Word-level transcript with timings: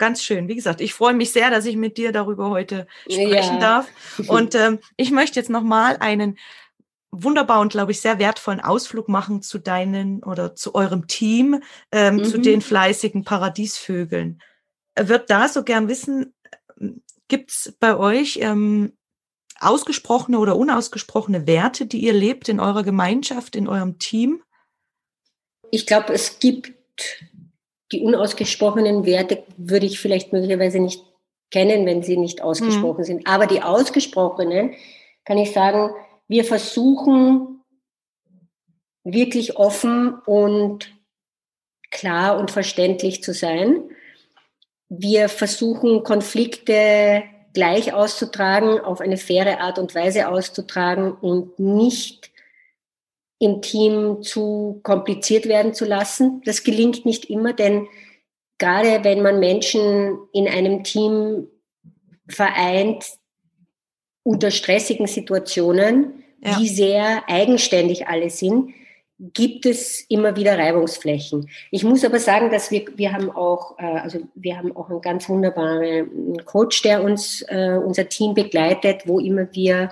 Ganz 0.00 0.22
schön. 0.22 0.48
Wie 0.48 0.56
gesagt, 0.56 0.80
ich 0.80 0.94
freue 0.94 1.14
mich 1.14 1.30
sehr, 1.30 1.50
dass 1.50 1.66
ich 1.66 1.76
mit 1.76 1.96
dir 1.96 2.10
darüber 2.10 2.50
heute 2.50 2.88
sprechen 3.08 3.54
ja. 3.54 3.60
darf. 3.60 3.86
Und 4.26 4.56
ähm, 4.56 4.80
ich 4.96 5.12
möchte 5.12 5.38
jetzt 5.38 5.50
nochmal 5.50 5.98
einen 6.00 6.36
wunderbar 7.12 7.60
und, 7.60 7.72
glaube 7.72 7.90
ich, 7.90 8.00
sehr 8.00 8.20
wertvollen 8.20 8.60
Ausflug 8.60 9.08
machen 9.08 9.42
zu 9.42 9.58
deinen 9.58 10.22
oder 10.22 10.54
zu 10.54 10.76
eurem 10.76 11.08
Team, 11.08 11.60
ähm, 11.90 12.16
mhm. 12.16 12.24
zu 12.24 12.38
den 12.38 12.60
fleißigen 12.60 13.24
Paradiesvögeln. 13.24 14.40
Wird 14.96 15.28
da 15.28 15.48
so 15.48 15.64
gern 15.64 15.88
wissen, 15.88 16.34
gibt 17.26 17.50
es 17.50 17.76
bei 17.80 17.96
euch 17.96 18.38
ähm, 18.40 18.92
ausgesprochene 19.58 20.38
oder 20.38 20.54
unausgesprochene 20.54 21.48
Werte, 21.48 21.86
die 21.86 21.98
ihr 21.98 22.12
lebt 22.12 22.48
in 22.48 22.60
eurer 22.60 22.84
Gemeinschaft, 22.84 23.56
in 23.56 23.66
eurem 23.66 23.98
Team? 23.98 24.42
Ich 25.72 25.86
glaube, 25.86 26.12
es 26.12 26.38
gibt 26.38 26.72
die 27.92 28.02
unausgesprochenen 28.02 29.04
Werte 29.04 29.42
würde 29.56 29.86
ich 29.86 29.98
vielleicht 29.98 30.32
möglicherweise 30.32 30.78
nicht 30.78 31.04
kennen, 31.50 31.86
wenn 31.86 32.02
sie 32.02 32.16
nicht 32.16 32.42
ausgesprochen 32.42 33.00
mhm. 33.00 33.04
sind. 33.04 33.26
Aber 33.26 33.46
die 33.46 33.62
ausgesprochenen 33.62 34.74
kann 35.24 35.38
ich 35.38 35.52
sagen, 35.52 35.90
wir 36.28 36.44
versuchen 36.44 37.62
wirklich 39.02 39.56
offen 39.56 40.14
und 40.26 40.92
klar 41.90 42.38
und 42.38 42.50
verständlich 42.50 43.22
zu 43.22 43.34
sein. 43.34 43.82
Wir 44.88 45.28
versuchen 45.28 46.04
Konflikte 46.04 47.24
gleich 47.52 47.92
auszutragen, 47.92 48.80
auf 48.80 49.00
eine 49.00 49.16
faire 49.16 49.60
Art 49.60 49.78
und 49.78 49.94
Weise 49.94 50.28
auszutragen 50.28 51.12
und 51.12 51.58
nicht 51.58 52.29
im 53.40 53.62
Team 53.62 54.22
zu 54.22 54.80
kompliziert 54.82 55.48
werden 55.48 55.74
zu 55.74 55.86
lassen. 55.86 56.42
Das 56.44 56.62
gelingt 56.62 57.06
nicht 57.06 57.24
immer, 57.24 57.54
denn 57.54 57.88
gerade 58.58 59.02
wenn 59.02 59.22
man 59.22 59.40
Menschen 59.40 60.18
in 60.32 60.46
einem 60.46 60.84
Team 60.84 61.48
vereint 62.28 63.04
unter 64.22 64.50
stressigen 64.50 65.06
Situationen, 65.06 66.22
ja. 66.44 66.58
wie 66.58 66.68
sehr 66.68 67.24
eigenständig 67.28 68.06
alle 68.06 68.28
sind, 68.28 68.74
gibt 69.18 69.66
es 69.66 70.04
immer 70.08 70.36
wieder 70.36 70.58
Reibungsflächen. 70.58 71.48
Ich 71.70 71.82
muss 71.82 72.04
aber 72.04 72.18
sagen, 72.18 72.50
dass 72.50 72.70
wir, 72.70 72.84
wir 72.96 73.12
haben 73.12 73.30
auch, 73.30 73.78
äh, 73.78 73.84
also 73.84 74.20
wir 74.34 74.56
haben 74.56 74.76
auch 74.76 74.90
einen 74.90 75.00
ganz 75.00 75.28
wunderbaren 75.28 76.42
Coach, 76.44 76.82
der 76.82 77.02
uns, 77.02 77.42
äh, 77.48 77.78
unser 77.82 78.08
Team 78.08 78.34
begleitet, 78.34 79.02
wo 79.06 79.18
immer 79.18 79.48
wir 79.52 79.90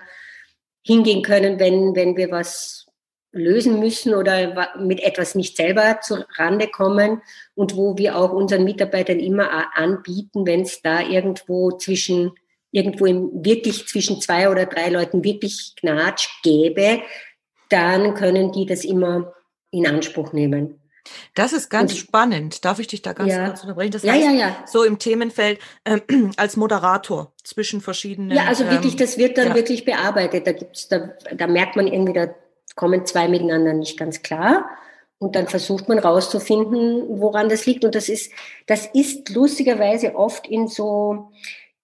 hingehen 0.82 1.22
können, 1.22 1.58
wenn, 1.58 1.94
wenn 1.94 2.16
wir 2.16 2.30
was 2.30 2.88
lösen 3.33 3.78
müssen 3.78 4.15
oder 4.15 4.77
mit 4.78 5.00
etwas 5.00 5.34
nicht 5.34 5.56
selber 5.56 6.00
zu 6.00 6.25
Rande 6.37 6.69
kommen 6.69 7.22
und 7.55 7.77
wo 7.77 7.97
wir 7.99 8.16
auch 8.16 8.33
unseren 8.33 8.65
Mitarbeitern 8.65 9.21
immer 9.21 9.77
anbieten, 9.77 10.47
wenn 10.47 10.62
es 10.62 10.81
da 10.83 11.00
irgendwo 11.00 11.72
zwischen 11.72 12.33
irgendwo 12.71 13.06
im, 13.06 13.31
wirklich 13.33 13.87
zwischen 13.87 14.21
zwei 14.21 14.50
oder 14.50 14.67
drei 14.67 14.91
Leuten 14.91 15.25
wirklich 15.25 15.75
Knatsch 15.77 16.28
gäbe, 16.43 17.00
dann 17.71 18.15
können 18.15 18.53
die 18.53 18.67
das 18.67 18.84
immer 18.84 19.33
in 19.71 19.87
Anspruch 19.87 20.33
nehmen. 20.33 20.81
Das 21.34 21.55
ist 21.55 21.71
ganz 21.71 21.93
und, 21.93 21.99
spannend. 21.99 22.65
Darf 22.67 22.78
ich 22.78 22.87
dich 22.87 23.00
da 23.00 23.15
ganz 23.15 23.33
ja. 23.33 23.47
kurz 23.47 23.62
unterbrechen? 23.62 23.93
Das 23.93 24.05
heißt, 24.05 24.25
ja, 24.25 24.31
ja, 24.33 24.65
so 24.67 24.84
im 24.84 24.99
Themenfeld 24.99 25.59
äh, 25.84 26.00
als 26.37 26.56
Moderator 26.56 27.33
zwischen 27.43 27.81
verschiedenen. 27.81 28.37
Ja, 28.37 28.44
also 28.44 28.69
wirklich, 28.69 28.93
ähm, 28.93 28.99
das 28.99 29.17
wird 29.17 29.38
dann 29.38 29.55
wirklich 29.55 29.87
bearbeitet. 29.87 30.47
Da 30.47 30.53
gibt's, 30.53 30.88
da, 30.88 31.11
da 31.34 31.47
merkt 31.47 31.77
man 31.77 31.87
irgendwie, 31.87 32.12
da 32.12 32.28
kommen 32.78 33.05
zwei 33.05 33.28
miteinander 33.28 33.75
nicht 33.75 33.99
ganz 33.99 34.22
klar. 34.22 34.71
Und 35.19 35.34
dann 35.34 35.49
versucht 35.49 35.89
man 35.89 35.99
rauszufinden, 35.99 37.21
woran 37.21 37.49
das 37.49 37.66
liegt. 37.66 37.84
Und 37.84 37.97
das 37.97 38.09
ist, 38.09 38.33
das 38.66 38.87
ist 38.87 39.28
lustigerweise 39.31 40.15
oft 40.15 40.47
in 40.47 40.69
so 40.69 41.33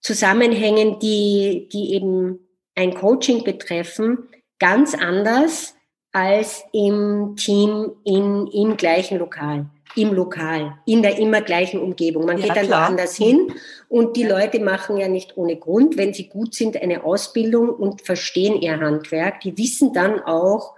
Zusammenhängen, 0.01 1.01
die, 1.01 1.69
die 1.73 1.95
eben 1.95 2.39
ein 2.77 2.95
Coaching 2.95 3.43
betreffen, 3.43 4.29
ganz 4.61 4.95
anders 4.95 5.75
als 6.13 6.63
im 6.73 7.35
Team 7.37 7.91
in, 8.05 8.47
im 8.47 8.77
gleichen 8.77 9.19
Lokal 9.19 9.67
im 9.97 10.13
Lokal, 10.13 10.77
in 10.87 11.03
der 11.03 11.19
immer 11.19 11.41
gleichen 11.41 11.81
Umgebung. 11.81 12.27
Man 12.27 12.39
ja, 12.39 12.47
geht 12.47 12.57
dann 12.57 12.67
klar. 12.67 12.89
woanders 12.89 13.17
hin 13.17 13.53
und 13.89 14.17
die 14.17 14.25
Leute 14.25 14.61
machen 14.61 14.97
ja 14.97 15.09
nicht 15.09 15.37
ohne 15.37 15.57
Grund, 15.57 15.97
wenn 15.97 16.13
sie 16.13 16.29
gut 16.29 16.55
sind, 16.55 16.81
eine 16.81 17.05
Ausbildung 17.05 17.71
und 17.71 18.03
verstehen 18.03 18.61
ihr 18.61 18.81
Handwerk. 18.81 19.41
Die 19.41 19.57
wissen 19.57 19.93
dann 19.93 20.21
auch, 20.21 20.75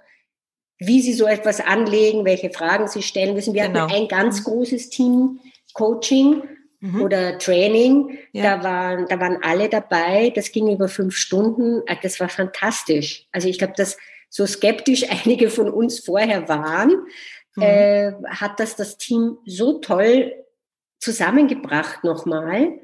wie 0.79 1.01
sie 1.01 1.15
so 1.15 1.27
etwas 1.27 1.61
anlegen, 1.61 2.25
welche 2.25 2.51
Fragen 2.51 2.89
sie 2.89 3.03
stellen 3.03 3.35
müssen. 3.35 3.55
Wir 3.55 3.67
genau. 3.67 3.83
hatten 3.83 3.95
ein 3.95 4.09
ganz 4.09 4.45
großes 4.45 4.91
Team 4.91 5.41
Coaching 5.73 6.43
mhm. 6.81 7.03
oder 7.03 7.39
Training. 7.39 8.19
Ja. 8.33 8.57
Da, 8.57 8.65
waren, 8.65 9.07
da 9.09 9.21
waren 9.21 9.43
alle 9.43 9.69
dabei. 9.69 10.33
Das 10.35 10.53
ging 10.53 10.71
über 10.71 10.89
fünf 10.89 11.17
Stunden. 11.17 11.83
Äh, 11.87 11.97
das 12.03 12.21
war 12.21 12.29
fantastisch. 12.29 13.27
Also 13.33 13.49
ich 13.49 13.59
glaube, 13.59 13.75
dass 13.77 13.97
so 14.29 14.47
skeptisch 14.47 15.05
einige 15.25 15.51
von 15.51 15.71
uns 15.71 16.01
vorher 16.01 16.49
waren, 16.49 17.07
mhm. 17.57 17.63
äh, 17.63 18.13
hat 18.29 18.61
das 18.61 18.77
das 18.77 18.99
Team 18.99 19.39
so 19.47 19.79
toll 19.79 20.33
zusammengebracht 20.99 22.05
nochmal. 22.05 22.81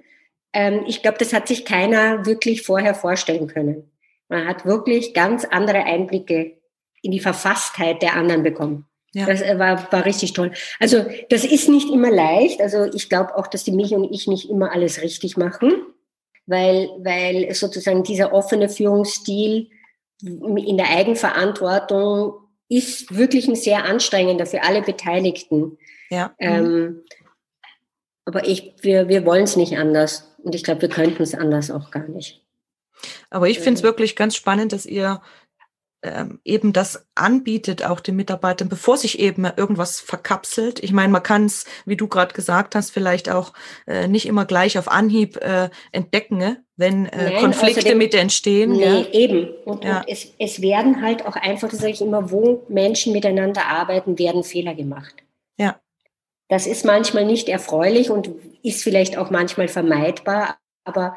Ähm, 0.53 0.85
ich 0.87 1.03
glaube, 1.03 1.19
das 1.19 1.33
hat 1.33 1.49
sich 1.49 1.65
keiner 1.65 2.27
wirklich 2.27 2.63
vorher 2.63 2.95
vorstellen 2.95 3.47
können. 3.47 3.91
Man 4.29 4.47
hat 4.47 4.65
wirklich 4.65 5.13
ganz 5.13 5.45
andere 5.45 5.85
Einblicke 5.85 6.62
in 7.03 7.11
die 7.11 7.21
Verfasstheit 7.21 8.03
der 8.03 8.15
anderen 8.15 8.43
bekommen. 8.43 8.87
Ja. 9.15 9.27
Das 9.27 9.43
äh, 9.43 9.59
war, 9.59 9.93
war 9.93 10.05
richtig 10.05 10.33
toll. 10.33 10.53
Also 10.81 11.05
das 11.29 11.45
ist 11.45 11.69
nicht 11.69 11.91
immer 11.91 12.11
leicht. 12.11 12.61
Also 12.61 12.85
ich 12.85 13.09
glaube 13.09 13.37
auch, 13.37 13.47
dass 13.47 13.65
die 13.65 13.73
Mich 13.73 13.93
und 13.93 14.11
ich 14.11 14.27
nicht 14.27 14.49
immer 14.49 14.73
alles 14.73 15.03
richtig 15.03 15.37
machen, 15.37 15.73
weil, 16.47 16.89
weil 17.03 17.53
sozusagen 17.55 18.05
dieser 18.05 18.33
offene 18.33 18.69
Führungsstil 18.69 19.71
in 20.23 20.77
der 20.77 20.91
Eigenverantwortung 20.91 22.35
ist 22.69 23.15
wirklich 23.15 23.49
ein 23.49 23.57
sehr 23.57 23.85
anstrengender 23.85 24.47
für 24.47 24.63
alle 24.63 24.81
Beteiligten. 24.83 25.77
Ja. 26.09 26.35
Ähm, 26.39 27.03
aber 28.25 28.47
ich, 28.47 28.75
wir, 28.81 29.09
wir 29.09 29.27
wollen 29.27 29.45
es 29.45 29.57
nicht 29.57 29.77
anders. 29.77 30.33
Und 30.43 30.55
ich 30.55 30.65
glaube, 30.65 30.83
wir 30.83 30.89
könnten 30.89 31.23
es 31.23 31.35
anders 31.35 31.71
auch 31.71 31.91
gar 31.91 32.09
nicht. 32.09 32.43
Aber 33.31 33.49
ich 33.49 33.59
finde 33.59 33.79
es 33.79 33.83
wirklich 33.83 34.17
ganz 34.17 34.37
spannend, 34.37 34.73
dass 34.73 34.87
ihr 34.87 35.21
ähm, 36.03 36.41
eben 36.45 36.73
das 36.73 37.07
anbietet, 37.15 37.85
auch 37.85 38.01
den 38.01 38.17
Mitarbeitern, 38.17 38.69
bevor 38.69 38.97
sich 38.97 39.21
eben 39.21 39.45
irgendwas 39.45 40.01
verkapselt. 40.01 40.83
Ich 40.83 40.93
meine, 40.93 41.13
man 41.13 41.23
kann 41.23 41.45
es, 41.45 41.65
wie 41.85 41.97
du 41.97 42.09
gerade 42.09 42.35
gesagt 42.35 42.75
hast, 42.75 42.91
vielleicht 42.91 43.31
auch 43.31 43.53
äh, 43.87 44.09
nicht 44.09 44.27
immer 44.27 44.45
gleich 44.45 44.79
auf 44.79 44.91
Anhieb 44.91 45.37
äh, 45.37 45.71
entdecken, 45.93 46.39
ne? 46.39 46.65
wenn 46.77 47.07
äh, 47.07 47.31
Nein, 47.31 47.41
Konflikte 47.41 47.81
außerdem, 47.81 47.99
mit 47.99 48.15
entstehen. 48.15 48.73
Nee, 48.73 48.85
ja. 48.85 49.07
eben. 49.13 49.49
Und, 49.65 49.85
ja. 49.85 49.99
und 49.99 50.09
es, 50.09 50.33
es 50.39 50.61
werden 50.61 51.03
halt 51.03 51.25
auch 51.25 51.37
einfach, 51.37 51.69
das 51.69 51.79
sage 51.79 51.93
ich 51.93 52.01
immer, 52.01 52.33
wo 52.33 52.65
Menschen 52.69 53.13
miteinander 53.13 53.67
arbeiten, 53.67 54.19
werden 54.19 54.43
Fehler 54.43 54.75
gemacht. 54.75 55.15
Ja. 55.57 55.81
Das 56.49 56.67
ist 56.67 56.85
manchmal 56.85 57.25
nicht 57.25 57.49
erfreulich 57.49 58.11
und 58.11 58.31
ist 58.63 58.83
vielleicht 58.83 59.17
auch 59.17 59.31
manchmal 59.31 59.69
vermeidbar, 59.69 60.59
aber 60.85 61.17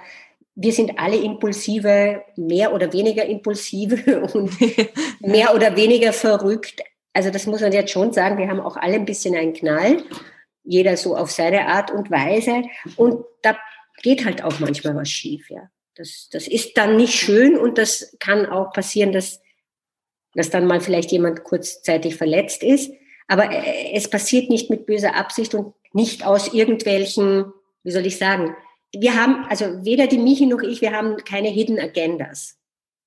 wir 0.55 0.71
sind 0.71 0.97
alle 0.97 1.17
impulsive, 1.17 2.23
mehr 2.37 2.73
oder 2.73 2.91
weniger 2.93 3.25
impulsive 3.25 4.21
und 4.33 4.51
mehr 5.19 5.53
oder 5.53 5.75
weniger 5.75 6.13
verrückt. 6.13 6.81
Also 7.13 7.29
das 7.29 7.45
muss 7.45 7.61
man 7.61 7.71
jetzt 7.71 7.91
schon 7.91 8.13
sagen, 8.13 8.37
wir 8.37 8.47
haben 8.49 8.59
auch 8.59 8.77
alle 8.77 8.95
ein 8.95 9.05
bisschen 9.05 9.35
einen 9.35 9.53
Knall, 9.53 10.03
jeder 10.63 10.97
so 10.97 11.15
auf 11.15 11.31
seine 11.31 11.67
Art 11.67 11.91
und 11.91 12.09
Weise. 12.09 12.63
Und 12.95 13.23
da 13.41 13.57
geht 14.01 14.25
halt 14.25 14.43
auch 14.43 14.59
manchmal 14.59 14.95
was 14.95 15.09
schief, 15.09 15.49
ja. 15.49 15.69
Das, 15.97 16.27
das 16.29 16.49
ist 16.49 16.77
dann 16.77 16.97
nicht 16.97 17.13
schön 17.13 17.57
und 17.57 17.77
das 17.77 18.17
kann 18.19 18.45
auch 18.47 18.73
passieren, 18.73 19.13
dass, 19.13 19.39
dass 20.33 20.49
dann 20.49 20.67
mal 20.67 20.81
vielleicht 20.81 21.09
jemand 21.13 21.45
kurzzeitig 21.45 22.17
verletzt 22.17 22.63
ist. 22.63 22.91
Aber 23.27 23.49
äh, 23.49 23.93
es 23.93 24.09
passiert 24.09 24.49
nicht 24.49 24.69
mit 24.69 24.85
böser 24.85 25.15
Absicht 25.15 25.55
und 25.55 25.73
nicht 25.93 26.25
aus 26.25 26.53
irgendwelchen, 26.53 27.45
wie 27.83 27.91
soll 27.91 28.05
ich 28.05 28.17
sagen, 28.17 28.57
wir 28.99 29.15
haben, 29.15 29.45
also 29.49 29.65
weder 29.83 30.07
die 30.07 30.17
Michi 30.17 30.45
noch 30.45 30.61
ich, 30.61 30.81
wir 30.81 30.91
haben 30.91 31.17
keine 31.17 31.49
Hidden 31.49 31.79
Agendas. 31.79 32.57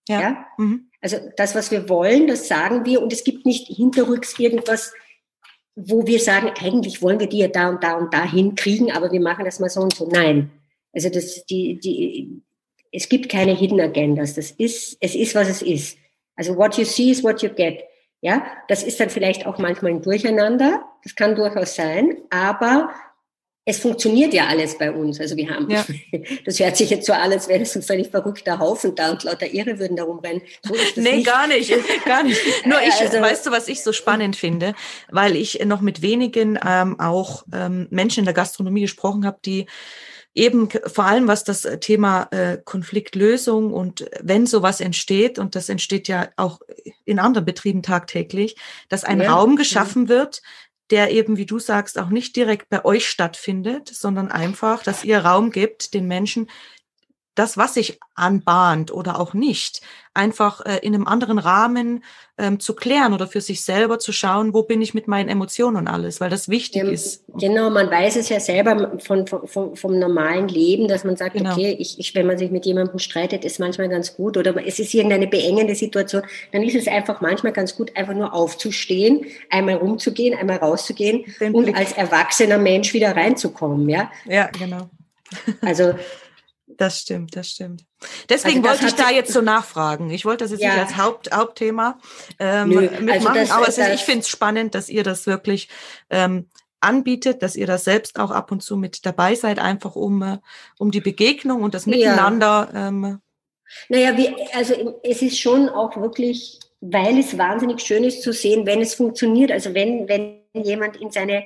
Ja. 0.08 0.20
ja? 0.20 0.46
Mhm. 0.58 0.90
Also 1.00 1.18
das, 1.36 1.54
was 1.54 1.70
wir 1.70 1.88
wollen, 1.88 2.26
das 2.26 2.48
sagen 2.48 2.84
wir 2.84 3.02
und 3.02 3.12
es 3.12 3.24
gibt 3.24 3.46
nicht 3.46 3.68
hinterrücks 3.68 4.38
irgendwas, 4.38 4.92
wo 5.76 6.06
wir 6.06 6.18
sagen, 6.18 6.50
eigentlich 6.60 7.02
wollen 7.02 7.20
wir 7.20 7.28
die 7.28 7.38
ja 7.38 7.48
da 7.48 7.68
und 7.68 7.84
da 7.84 7.94
und 7.96 8.12
da 8.12 8.28
hinkriegen, 8.28 8.90
aber 8.90 9.12
wir 9.12 9.20
machen 9.20 9.44
das 9.44 9.60
mal 9.60 9.70
so 9.70 9.80
und 9.80 9.94
so. 9.94 10.08
Nein. 10.08 10.50
Also 10.92 11.08
das, 11.08 11.44
die, 11.46 11.78
die, 11.78 12.42
es 12.90 13.08
gibt 13.08 13.28
keine 13.28 13.54
Hidden 13.54 13.80
Agendas. 13.80 14.34
Das 14.34 14.50
ist, 14.50 14.96
es 15.00 15.14
ist, 15.14 15.34
was 15.34 15.48
es 15.48 15.62
ist. 15.62 15.98
Also 16.34 16.56
what 16.56 16.76
you 16.76 16.84
see 16.84 17.10
is 17.10 17.22
what 17.22 17.42
you 17.42 17.50
get. 17.50 17.84
Ja, 18.20 18.44
das 18.66 18.82
ist 18.82 18.98
dann 18.98 19.10
vielleicht 19.10 19.46
auch 19.46 19.58
manchmal 19.58 19.92
ein 19.92 20.02
Durcheinander. 20.02 20.84
Das 21.04 21.14
kann 21.14 21.36
durchaus 21.36 21.76
sein. 21.76 22.16
Aber 22.30 22.90
es 23.68 23.78
funktioniert 23.78 24.32
ja 24.32 24.46
alles 24.46 24.78
bei 24.78 24.90
uns. 24.90 25.20
Also 25.20 25.36
wir 25.36 25.50
haben, 25.50 25.68
ja. 25.68 25.84
das 26.46 26.58
hört 26.58 26.78
sich 26.78 26.88
jetzt 26.88 27.06
so 27.06 27.12
an, 27.12 27.30
als 27.30 27.48
wäre 27.48 27.58
das 27.58 27.76
ein 27.76 27.82
völlig 27.82 28.08
verrückter 28.08 28.58
Haufen 28.58 28.94
da 28.94 29.10
und 29.10 29.24
lauter 29.24 29.52
Irre 29.52 29.78
würden 29.78 29.94
da 29.94 30.04
rumrennen. 30.04 30.40
So 30.62 30.74
nee, 30.96 31.16
nicht. 31.16 31.26
gar 31.26 31.46
nicht, 31.46 31.70
gar 32.06 32.22
nicht. 32.22 32.40
Nur 32.64 32.80
ich, 32.80 32.94
also, 32.94 33.20
weißt 33.20 33.44
du, 33.44 33.50
was 33.50 33.68
ich 33.68 33.82
so 33.82 33.92
spannend 33.92 34.36
finde? 34.36 34.74
Weil 35.10 35.36
ich 35.36 35.62
noch 35.66 35.82
mit 35.82 36.00
wenigen 36.00 36.58
ähm, 36.66 36.98
auch 36.98 37.44
ähm, 37.52 37.88
Menschen 37.90 38.20
in 38.20 38.24
der 38.24 38.32
Gastronomie 38.32 38.80
gesprochen 38.80 39.26
habe, 39.26 39.38
die 39.44 39.66
eben 40.34 40.68
vor 40.86 41.04
allem 41.04 41.28
was 41.28 41.44
das 41.44 41.68
Thema 41.80 42.28
äh, 42.30 42.58
Konfliktlösung 42.64 43.74
und 43.74 44.08
wenn 44.22 44.46
sowas 44.46 44.80
entsteht, 44.80 45.38
und 45.38 45.56
das 45.56 45.68
entsteht 45.68 46.08
ja 46.08 46.28
auch 46.36 46.60
in 47.04 47.18
anderen 47.18 47.44
Betrieben 47.44 47.82
tagtäglich, 47.82 48.56
dass 48.88 49.04
ein 49.04 49.20
ja. 49.20 49.34
Raum 49.34 49.56
geschaffen 49.56 50.08
wird, 50.08 50.40
der 50.90 51.10
eben, 51.10 51.36
wie 51.36 51.46
du 51.46 51.58
sagst, 51.58 51.98
auch 51.98 52.08
nicht 52.08 52.36
direkt 52.36 52.68
bei 52.68 52.84
euch 52.84 53.08
stattfindet, 53.08 53.88
sondern 53.88 54.30
einfach, 54.30 54.82
dass 54.82 55.04
ihr 55.04 55.18
Raum 55.18 55.50
gibt, 55.50 55.94
den 55.94 56.06
Menschen 56.06 56.48
das, 57.38 57.56
was 57.56 57.74
sich 57.74 57.98
anbahnt 58.14 58.92
oder 58.92 59.20
auch 59.20 59.32
nicht, 59.32 59.80
einfach 60.12 60.66
äh, 60.66 60.78
in 60.78 60.94
einem 60.94 61.06
anderen 61.06 61.38
Rahmen 61.38 62.02
ähm, 62.36 62.58
zu 62.58 62.74
klären 62.74 63.12
oder 63.12 63.28
für 63.28 63.40
sich 63.40 63.62
selber 63.62 64.00
zu 64.00 64.12
schauen, 64.12 64.52
wo 64.52 64.64
bin 64.64 64.82
ich 64.82 64.92
mit 64.92 65.06
meinen 65.06 65.28
Emotionen 65.28 65.76
und 65.76 65.88
alles, 65.88 66.20
weil 66.20 66.30
das 66.30 66.48
wichtig 66.48 66.82
ja, 66.82 66.90
ist. 66.90 67.24
Genau, 67.38 67.70
man 67.70 67.88
weiß 67.90 68.16
es 68.16 68.28
ja 68.28 68.40
selber 68.40 68.98
von, 68.98 69.26
von, 69.26 69.76
vom 69.76 69.98
normalen 69.98 70.48
Leben, 70.48 70.88
dass 70.88 71.04
man 71.04 71.16
sagt, 71.16 71.34
genau. 71.34 71.52
okay, 71.52 71.76
ich, 71.78 72.00
ich, 72.00 72.14
wenn 72.16 72.26
man 72.26 72.36
sich 72.36 72.50
mit 72.50 72.66
jemandem 72.66 72.98
streitet, 72.98 73.44
ist 73.44 73.60
manchmal 73.60 73.88
ganz 73.88 74.16
gut 74.16 74.36
oder 74.36 74.54
es 74.66 74.80
ist 74.80 74.92
irgendeine 74.92 75.28
beengende 75.28 75.76
Situation, 75.76 76.22
dann 76.52 76.62
ist 76.62 76.74
es 76.74 76.88
einfach 76.88 77.20
manchmal 77.20 77.52
ganz 77.52 77.76
gut, 77.76 77.96
einfach 77.96 78.14
nur 78.14 78.34
aufzustehen, 78.34 79.26
einmal 79.50 79.76
rumzugehen, 79.76 80.36
einmal 80.36 80.56
rauszugehen 80.56 81.24
Den 81.40 81.54
und 81.54 81.64
Blick. 81.64 81.76
als 81.76 81.92
erwachsener 81.92 82.58
Mensch 82.58 82.92
wieder 82.92 83.14
reinzukommen, 83.14 83.88
ja? 83.88 84.10
Ja, 84.26 84.50
genau. 84.58 84.90
Also 85.60 85.94
das 86.78 87.00
stimmt, 87.00 87.36
das 87.36 87.50
stimmt. 87.50 87.84
Deswegen 88.28 88.66
also 88.66 88.70
wollte 88.82 88.86
ich 88.86 88.94
da 88.94 89.10
jetzt 89.10 89.32
so 89.32 89.42
nachfragen. 89.42 90.10
Ich 90.10 90.24
wollte 90.24 90.44
das 90.44 90.52
jetzt 90.52 90.62
ja. 90.62 90.70
nicht 90.70 90.78
als 90.78 90.96
Haupt, 90.96 91.30
Hauptthema 91.34 91.98
ähm, 92.38 92.68
Nö, 92.68 92.80
mitmachen, 92.80 93.08
also 93.10 93.34
das, 93.34 93.50
aber 93.50 93.66
das, 93.66 93.78
ich 93.78 94.02
finde 94.02 94.20
es 94.20 94.28
spannend, 94.28 94.74
dass 94.74 94.88
ihr 94.88 95.02
das 95.02 95.26
wirklich 95.26 95.68
ähm, 96.08 96.46
anbietet, 96.80 97.42
dass 97.42 97.56
ihr 97.56 97.66
das 97.66 97.84
selbst 97.84 98.18
auch 98.20 98.30
ab 98.30 98.52
und 98.52 98.62
zu 98.62 98.76
mit 98.76 99.04
dabei 99.04 99.34
seid, 99.34 99.58
einfach 99.58 99.96
um, 99.96 100.22
äh, 100.22 100.38
um 100.78 100.92
die 100.92 101.00
Begegnung 101.00 101.62
und 101.62 101.74
das 101.74 101.86
Miteinander. 101.86 102.70
Ja. 102.72 102.88
Ähm, 102.88 103.20
naja, 103.88 104.16
wie, 104.16 104.34
also 104.54 105.00
es 105.02 105.20
ist 105.20 105.38
schon 105.40 105.68
auch 105.68 105.96
wirklich, 105.96 106.60
weil 106.80 107.18
es 107.18 107.36
wahnsinnig 107.36 107.80
schön 107.80 108.04
ist 108.04 108.22
zu 108.22 108.32
sehen, 108.32 108.66
wenn 108.66 108.80
es 108.80 108.94
funktioniert. 108.94 109.50
Also 109.50 109.74
wenn, 109.74 110.08
wenn 110.08 110.42
jemand 110.54 110.96
in 110.96 111.10
seine 111.10 111.44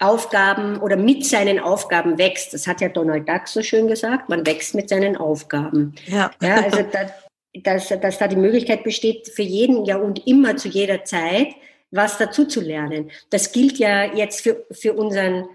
Aufgaben 0.00 0.80
oder 0.80 0.96
mit 0.96 1.26
seinen 1.26 1.58
Aufgaben 1.58 2.18
wächst. 2.18 2.54
Das 2.54 2.66
hat 2.66 2.80
ja 2.80 2.88
Donald 2.88 3.28
Duck 3.28 3.48
so 3.48 3.62
schön 3.62 3.88
gesagt, 3.88 4.28
man 4.28 4.46
wächst 4.46 4.74
mit 4.74 4.88
seinen 4.88 5.16
Aufgaben. 5.16 5.94
Ja. 6.06 6.30
ja 6.40 6.62
also 6.62 6.82
da, 6.82 7.10
dass, 7.54 7.88
dass 7.88 8.18
da 8.18 8.28
die 8.28 8.36
Möglichkeit 8.36 8.84
besteht, 8.84 9.28
für 9.28 9.42
jeden 9.42 9.84
ja 9.84 9.96
und 9.96 10.26
immer 10.26 10.56
zu 10.56 10.68
jeder 10.68 11.04
Zeit 11.04 11.48
was 11.90 12.18
dazu 12.18 12.44
zu 12.44 12.60
lernen. 12.60 13.10
Das 13.30 13.52
gilt 13.52 13.78
ja 13.78 14.14
jetzt 14.14 14.42
für, 14.42 14.66
für 14.70 14.92
unseren 14.92 15.48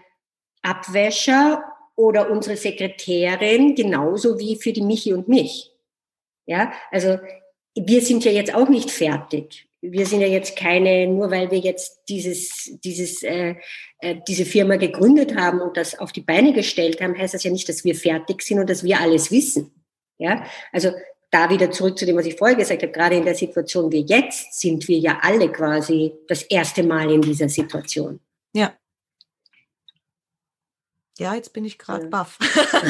Abwäscher 0.63 1.63
oder 1.95 2.31
unsere 2.31 2.57
Sekretärin 2.57 3.75
genauso 3.75 4.39
wie 4.39 4.55
für 4.55 4.73
die 4.73 4.81
Michi 4.81 5.13
und 5.13 5.27
mich. 5.27 5.71
Ja, 6.45 6.73
also 6.91 7.19
wir 7.75 8.01
sind 8.01 8.25
ja 8.25 8.31
jetzt 8.31 8.53
auch 8.55 8.67
nicht 8.67 8.91
fertig 8.91 9.67
wir 9.85 10.05
sind 10.05 10.21
ja 10.21 10.27
jetzt 10.27 10.55
keine, 10.55 11.07
nur 11.07 11.29
weil 11.29 11.51
wir 11.51 11.59
jetzt 11.59 12.03
dieses, 12.07 12.71
dieses, 12.83 13.21
äh, 13.21 13.55
äh, 13.99 14.15
diese 14.27 14.45
Firma 14.45 14.77
gegründet 14.77 15.35
haben 15.35 15.59
und 15.59 15.75
das 15.75 15.99
auf 15.99 16.13
die 16.13 16.21
Beine 16.21 16.53
gestellt 16.53 17.01
haben, 17.01 17.17
heißt 17.17 17.33
das 17.33 17.43
ja 17.43 17.51
nicht, 17.51 17.67
dass 17.67 17.83
wir 17.83 17.93
fertig 17.93 18.41
sind 18.41 18.59
und 18.59 18.69
dass 18.69 18.83
wir 18.83 19.01
alles 19.01 19.29
wissen. 19.29 19.71
Ja, 20.17 20.45
also 20.71 20.91
da 21.31 21.49
wieder 21.49 21.69
zurück 21.71 21.97
zu 21.97 22.05
dem, 22.05 22.15
was 22.15 22.25
ich 22.25 22.37
vorher 22.37 22.55
gesagt 22.55 22.81
habe, 22.81 22.93
gerade 22.93 23.15
in 23.15 23.25
der 23.25 23.35
Situation 23.35 23.91
wie 23.91 24.05
jetzt 24.05 24.59
sind 24.59 24.87
wir 24.87 24.99
ja 24.99 25.19
alle 25.21 25.51
quasi 25.51 26.13
das 26.27 26.43
erste 26.43 26.83
Mal 26.83 27.11
in 27.11 27.21
dieser 27.21 27.49
Situation. 27.49 28.21
Ja. 28.55 28.73
Ja, 31.19 31.35
jetzt 31.35 31.51
bin 31.51 31.65
ich 31.65 31.77
gerade 31.77 32.03
ja. 32.03 32.09
baff. 32.09 32.39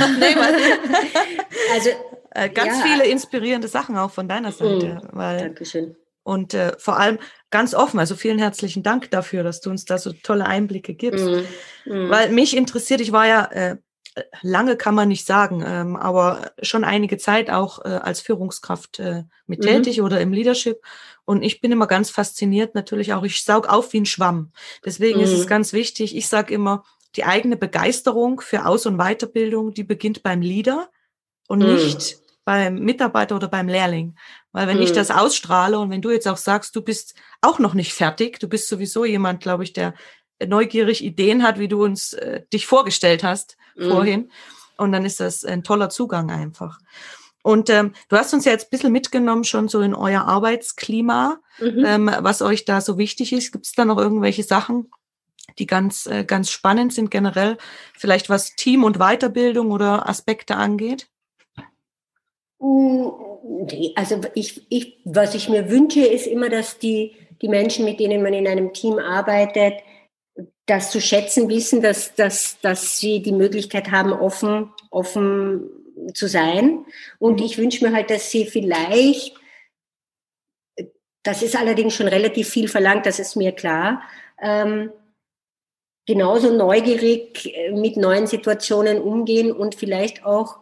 also 1.73 1.89
äh, 2.31 2.49
ganz 2.49 2.77
ja. 2.77 2.83
viele 2.83 3.07
inspirierende 3.07 3.67
Sachen 3.67 3.97
auch 3.97 4.11
von 4.11 4.27
deiner 4.27 4.51
Seite. 4.51 5.01
Mm, 5.03 5.17
weil 5.17 5.39
Dankeschön. 5.39 5.95
Und 6.23 6.53
äh, 6.53 6.73
vor 6.77 6.97
allem 6.97 7.19
ganz 7.49 7.75
offen. 7.75 7.99
Also 7.99 8.15
vielen 8.15 8.39
herzlichen 8.39 8.81
Dank 8.81 9.11
dafür, 9.11 9.43
dass 9.43 9.59
du 9.61 9.69
uns 9.69 9.85
da 9.85 9.97
so 9.97 10.13
tolle 10.13 10.45
Einblicke 10.45 10.93
gibst. 10.93 11.25
Mhm. 11.25 11.45
Mhm. 11.85 12.09
Weil 12.09 12.29
mich 12.31 12.55
interessiert, 12.55 13.01
ich 13.01 13.11
war 13.11 13.27
ja 13.27 13.45
äh, 13.45 13.77
lange 14.41 14.75
kann 14.75 14.95
man 14.95 15.07
nicht 15.07 15.25
sagen, 15.25 15.63
ähm, 15.65 15.95
aber 15.95 16.51
schon 16.61 16.83
einige 16.83 17.17
Zeit 17.17 17.49
auch 17.49 17.83
äh, 17.83 17.89
als 17.89 18.21
Führungskraft 18.21 18.99
äh, 18.99 19.23
mit 19.47 19.59
mhm. 19.59 19.65
tätig 19.65 20.01
oder 20.01 20.21
im 20.21 20.33
Leadership. 20.33 20.81
Und 21.25 21.41
ich 21.41 21.61
bin 21.61 21.71
immer 21.71 21.87
ganz 21.87 22.09
fasziniert, 22.09 22.75
natürlich 22.75 23.13
auch, 23.13 23.23
ich 23.23 23.43
saug 23.43 23.67
auf 23.67 23.93
wie 23.93 24.01
ein 24.01 24.05
Schwamm. 24.05 24.51
Deswegen 24.85 25.19
ist 25.19 25.31
es 25.31 25.45
mhm. 25.45 25.49
ganz 25.49 25.73
wichtig, 25.73 26.15
ich 26.15 26.27
sage 26.27 26.53
immer, 26.53 26.83
die 27.15 27.23
eigene 27.23 27.57
Begeisterung 27.57 28.41
für 28.41 28.65
Aus- 28.65 28.85
und 28.85 28.97
Weiterbildung, 28.97 29.73
die 29.73 29.83
beginnt 29.83 30.23
beim 30.23 30.41
Leader 30.41 30.89
und 31.47 31.59
mhm. 31.59 31.75
nicht 31.75 32.17
beim 32.45 32.75
Mitarbeiter 32.75 33.35
oder 33.35 33.47
beim 33.47 33.67
Lehrling. 33.67 34.15
Weil 34.51 34.67
wenn 34.67 34.77
mhm. 34.77 34.83
ich 34.83 34.91
das 34.91 35.11
ausstrahle 35.11 35.79
und 35.79 35.89
wenn 35.89 36.01
du 36.01 36.11
jetzt 36.11 36.27
auch 36.27 36.37
sagst, 36.37 36.75
du 36.75 36.81
bist 36.81 37.15
auch 37.41 37.59
noch 37.59 37.73
nicht 37.73 37.93
fertig, 37.93 38.39
du 38.39 38.47
bist 38.47 38.67
sowieso 38.67 39.05
jemand, 39.05 39.41
glaube 39.41 39.63
ich, 39.63 39.73
der 39.73 39.93
neugierig 40.45 41.03
Ideen 41.03 41.43
hat, 41.43 41.59
wie 41.59 41.67
du 41.67 41.83
uns 41.83 42.13
äh, 42.13 42.41
dich 42.51 42.65
vorgestellt 42.65 43.23
hast 43.23 43.57
mhm. 43.75 43.89
vorhin. 43.89 44.31
Und 44.77 44.91
dann 44.91 45.05
ist 45.05 45.19
das 45.19 45.45
ein 45.45 45.63
toller 45.63 45.89
Zugang 45.89 46.31
einfach. 46.31 46.79
Und 47.43 47.69
ähm, 47.69 47.93
du 48.07 48.17
hast 48.17 48.33
uns 48.33 48.45
ja 48.45 48.53
jetzt 48.53 48.67
ein 48.67 48.69
bisschen 48.71 48.91
mitgenommen 48.91 49.43
schon 49.43 49.67
so 49.67 49.81
in 49.81 49.93
euer 49.93 50.21
Arbeitsklima, 50.21 51.39
mhm. 51.59 51.83
ähm, 51.85 52.11
was 52.19 52.41
euch 52.41 52.65
da 52.65 52.81
so 52.81 52.97
wichtig 52.97 53.33
ist. 53.33 53.51
Gibt 53.51 53.65
es 53.65 53.73
da 53.73 53.85
noch 53.85 53.97
irgendwelche 53.97 54.43
Sachen, 54.43 54.89
die 55.59 55.65
ganz, 55.65 56.05
äh, 56.05 56.23
ganz 56.23 56.49
spannend 56.49 56.93
sind 56.93 57.11
generell, 57.11 57.57
vielleicht 57.97 58.29
was 58.29 58.55
Team- 58.55 58.85
und 58.85 58.97
Weiterbildung 58.97 59.71
oder 59.71 60.07
Aspekte 60.07 60.55
angeht? 60.55 61.09
Also 63.95 64.21
ich, 64.35 64.65
ich, 64.69 65.01
was 65.03 65.35
ich 65.35 65.49
mir 65.49 65.69
wünsche, 65.69 66.05
ist 66.05 66.27
immer, 66.27 66.49
dass 66.49 66.79
die, 66.79 67.13
die 67.41 67.49
Menschen, 67.49 67.83
mit 67.83 67.99
denen 67.99 68.23
man 68.23 68.33
in 68.33 68.47
einem 68.47 68.71
Team 68.71 68.99
arbeitet, 68.99 69.75
das 70.65 70.91
zu 70.91 71.01
schätzen 71.01 71.49
wissen, 71.49 71.81
dass, 71.81 72.15
dass, 72.15 72.59
dass 72.61 72.97
sie 72.97 73.21
die 73.21 73.33
Möglichkeit 73.33 73.91
haben, 73.91 74.13
offen, 74.13 74.71
offen 74.89 75.69
zu 76.13 76.27
sein. 76.27 76.85
Und 77.19 77.41
ich 77.41 77.57
wünsche 77.57 77.85
mir 77.85 77.93
halt, 77.93 78.09
dass 78.09 78.31
sie 78.31 78.45
vielleicht, 78.45 79.35
das 81.23 81.41
ist 81.41 81.57
allerdings 81.57 81.95
schon 81.95 82.07
relativ 82.07 82.49
viel 82.49 82.69
verlangt, 82.69 83.05
das 83.05 83.19
ist 83.19 83.35
mir 83.35 83.51
klar, 83.51 84.03
ähm, 84.41 84.91
genauso 86.05 86.51
neugierig 86.53 87.53
mit 87.73 87.97
neuen 87.97 88.27
Situationen 88.27 89.01
umgehen 89.01 89.51
und 89.51 89.75
vielleicht 89.75 90.25
auch 90.25 90.59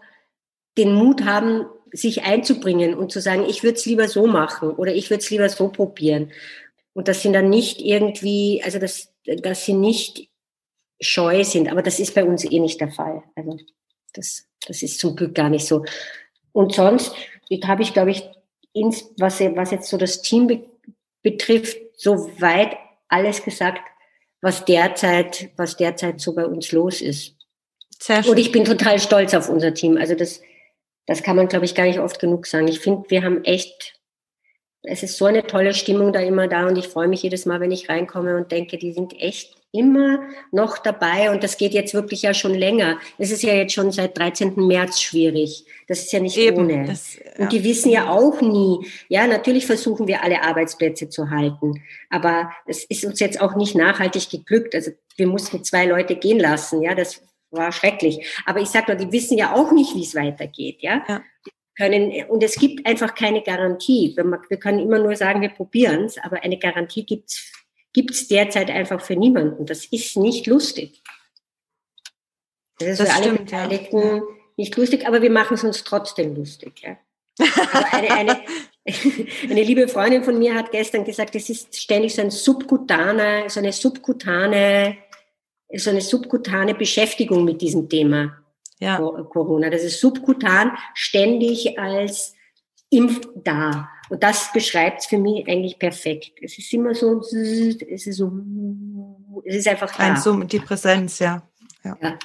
den 0.78 0.94
Mut 0.94 1.26
haben, 1.26 1.66
sich 1.92 2.24
einzubringen 2.24 2.94
und 2.94 3.12
zu 3.12 3.20
sagen, 3.20 3.46
ich 3.48 3.64
würde 3.64 3.78
es 3.78 3.86
lieber 3.86 4.08
so 4.08 4.28
machen 4.28 4.72
oder 4.72 4.94
ich 4.94 5.10
würde 5.10 5.24
es 5.24 5.30
lieber 5.30 5.50
so 5.50 5.70
probieren. 5.70 6.32
Und 6.94 7.08
das 7.08 7.22
sind 7.22 7.34
dann 7.34 7.50
nicht 7.50 7.82
irgendwie, 7.82 8.62
also 8.64 8.80
dass, 8.80 9.14
dass 9.26 9.66
sie 9.66 9.74
nicht 9.74 10.30
scheu 11.00 11.44
sind, 11.44 11.70
aber 11.70 11.82
das 11.82 12.00
ist 12.00 12.14
bei 12.14 12.24
uns 12.24 12.44
eh 12.44 12.60
nicht 12.60 12.80
der 12.80 12.92
Fall. 12.92 13.24
Also 13.36 13.58
das, 14.14 14.46
das 14.68 14.84
ist 14.84 15.00
zum 15.00 15.16
Glück 15.16 15.36
gar 15.36 15.50
nicht 15.50 15.66
so. 15.66 15.86
Und 16.52 16.74
sonst 16.74 17.14
habe 17.64 17.82
ich, 17.82 17.94
glaube 17.94 18.12
ich, 18.12 18.24
ins, 18.74 19.06
was, 19.18 19.40
was 19.40 19.72
jetzt 19.72 19.90
so 19.90 19.98
das 19.98 20.22
Team 20.22 20.48
be 20.48 20.66
betrifft, 21.24 21.78
soweit 21.98 22.78
alles 23.08 23.44
gesagt, 23.44 23.82
was 24.42 24.66
derzeit, 24.66 25.52
was 25.56 25.78
derzeit 25.78 26.20
so 26.20 26.34
bei 26.34 26.48
uns 26.48 26.72
los 26.72 27.00
ist. 27.00 27.36
Und 28.28 28.40
ich 28.40 28.52
bin 28.52 28.66
total 28.66 29.00
stolz 29.00 29.36
auf 29.36 29.48
unser 29.48 29.72
Team. 29.76 29.98
Also 29.98 30.16
das, 30.16 30.42
das 31.08 31.24
kann 31.24 31.36
man, 31.36 31.48
glaube 31.48 31.66
ich, 31.66 31.76
gar 31.76 31.86
nicht 31.86 32.00
oft 32.00 32.20
genug 32.20 32.46
sagen. 32.48 32.68
Ich 32.68 32.80
finde, 32.80 33.10
wir 33.10 33.24
haben 33.24 33.44
echt 33.44 34.02
es 34.84 35.04
ist 35.04 35.18
so 35.18 35.26
eine 35.26 35.46
tolle 35.46 35.74
Stimmung 35.74 36.12
da 36.12 36.20
immer 36.22 36.48
da 36.48 36.68
und 36.68 36.78
ich 36.78 36.88
freue 36.88 37.08
mich 37.08 37.22
jedes 37.22 37.46
Mal, 37.46 37.60
wenn 37.60 37.72
ich 37.72 37.88
reinkomme 37.88 38.36
und 38.36 38.52
denke, 38.52 38.78
die 38.78 38.94
sind 38.94 39.20
echt 39.20 39.56
immer 39.72 40.20
noch 40.52 40.80
dabei 40.80 41.32
und 41.32 41.44
das 41.44 41.56
geht 41.58 41.74
jetzt 41.74 41.94
wirklich 41.94 42.24
ja 42.24 42.34
schon 42.34 42.54
länger. 42.54 42.98
Es 43.18 43.32
ist 43.32 43.44
ja 43.44 43.54
jetzt 43.54 43.74
schon 43.74 43.92
seit 43.92 44.18
13. 44.18 44.54
März 44.56 45.00
schwierig. 45.00 45.66
Das 45.88 46.00
ist 46.00 46.12
ja 46.12 46.20
nicht 46.20 46.36
Eben, 46.36 46.66
ohne. 46.66 46.86
Das, 46.88 47.16
ja. 47.16 47.44
Und 47.44 47.54
die 47.54 47.64
wissen 47.64 47.90
ja 47.90 48.10
auch 48.10 48.42
nie. 48.42 48.86
Ja, 49.08 49.28
natürlich 49.28 49.66
versuchen 49.66 50.08
wir 50.08 50.24
alle 50.24 50.44
Arbeitsplätze 50.44 51.10
zu 51.10 51.30
halten, 51.30 51.82
aber 52.10 52.52
es 52.66 52.84
ist 52.84 53.06
uns 53.06 53.20
jetzt 53.20 53.40
auch 53.40 53.56
nicht 53.56 53.76
nachhaltig 53.76 54.30
geglückt. 54.30 54.76
Also 54.76 54.92
wir 55.16 55.28
mussten 55.28 55.64
zwei 55.64 55.86
Leute 55.86 56.16
gehen 56.16 56.40
lassen. 56.40 56.82
Ja, 56.82 56.96
das 56.96 57.22
war 57.52 57.72
schrecklich. 57.72 58.26
Aber 58.46 58.60
ich 58.60 58.70
sage 58.70 58.94
nur, 58.94 59.06
die 59.06 59.12
wissen 59.12 59.38
ja 59.38 59.54
auch 59.54 59.72
nicht, 59.72 59.96
wie 59.96 60.04
es 60.04 60.16
weitergeht. 60.16 60.82
Ja. 60.82 61.04
ja. 61.08 61.24
Können, 61.78 62.26
und 62.26 62.44
es 62.44 62.56
gibt 62.56 62.86
einfach 62.86 63.16
keine 63.16 63.42
Garantie. 63.42 64.16
Wir 64.16 64.58
können 64.58 64.80
immer 64.80 65.00
nur 65.00 65.16
sagen, 65.16 65.42
wir 65.42 65.50
probieren 65.50 66.04
es, 66.04 66.18
aber 66.18 66.44
eine 66.44 66.58
Garantie 66.58 67.06
gibt 67.06 68.12
es 68.12 68.28
derzeit 68.28 68.70
einfach 68.70 69.02
für 69.02 69.16
niemanden. 69.16 69.66
Das 69.66 69.86
ist 69.86 70.18
nicht 70.18 70.48
lustig. 70.48 71.02
Das 72.78 72.90
ist 72.90 73.00
das 73.00 73.10
für 73.10 73.16
alle 73.16 73.38
Beteiligten 73.38 74.00
ja. 74.00 74.22
nicht 74.58 74.76
lustig, 74.76 75.08
aber 75.08 75.22
wir 75.22 75.32
machen 75.32 75.54
es 75.54 75.64
uns 75.64 75.84
trotzdem 75.84 76.36
lustig. 76.36 76.82
Ja. 76.82 76.98
Also 77.40 77.88
eine, 77.92 78.12
eine, 78.12 78.42
eine 79.50 79.64
liebe 79.64 79.88
Freundin 79.88 80.24
von 80.24 80.38
mir 80.38 80.54
hat 80.56 80.72
gestern 80.72 81.06
gesagt, 81.06 81.36
es 81.36 81.50
ist 81.50 81.80
ständig 81.80 82.14
so 82.14 82.22
ein 82.22 82.32
subkutane, 82.32 83.46
so 83.48 83.60
eine 83.60 83.72
subkutane, 83.72 84.98
so 85.76 85.90
eine 85.90 86.02
subkutane 86.02 86.74
Beschäftigung 86.76 87.46
mit 87.46 87.62
diesem 87.62 87.88
Thema 87.88 88.38
ja. 88.80 88.98
Corona. 88.98 89.70
Das 89.70 89.84
ist 89.84 90.00
subkutan 90.00 90.72
ständig 90.94 91.80
als 91.80 92.36
Impf 92.90 93.22
da. 93.36 93.90
Und 94.10 94.22
das 94.22 94.52
beschreibt 94.52 95.02
es 95.02 95.06
für 95.06 95.18
mich 95.18 95.48
eigentlich 95.48 95.80
perfekt. 95.80 96.34
Es 96.42 96.58
ist 96.58 96.74
immer 96.74 96.94
so, 96.94 97.20
es 97.20 97.32
ist 97.32 98.14
so, 98.14 98.32
es 99.46 99.56
ist 99.56 99.68
einfach 99.68 99.96
da. 99.96 100.16
so 100.18 100.44
die 100.44 100.60
Präsenz, 100.60 101.20
ja. 101.20 101.42
ja. 101.84 101.98
ja. 102.02 102.20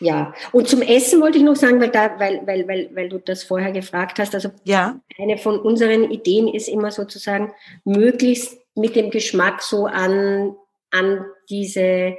Ja, 0.00 0.32
und 0.52 0.68
zum 0.68 0.80
Essen 0.80 1.20
wollte 1.20 1.38
ich 1.38 1.44
noch 1.44 1.56
sagen, 1.56 1.80
weil, 1.80 1.90
da, 1.90 2.18
weil, 2.20 2.46
weil, 2.46 2.68
weil, 2.68 2.90
weil 2.94 3.08
du 3.08 3.18
das 3.18 3.42
vorher 3.42 3.72
gefragt 3.72 4.20
hast. 4.20 4.32
Also 4.32 4.50
ja. 4.62 5.00
eine 5.18 5.38
von 5.38 5.58
unseren 5.58 6.10
Ideen 6.12 6.46
ist 6.46 6.68
immer 6.68 6.92
sozusagen, 6.92 7.52
möglichst 7.84 8.58
mit 8.76 8.94
dem 8.94 9.10
Geschmack 9.10 9.60
so 9.60 9.86
an, 9.86 10.54
an 10.92 11.24
diese, 11.50 12.14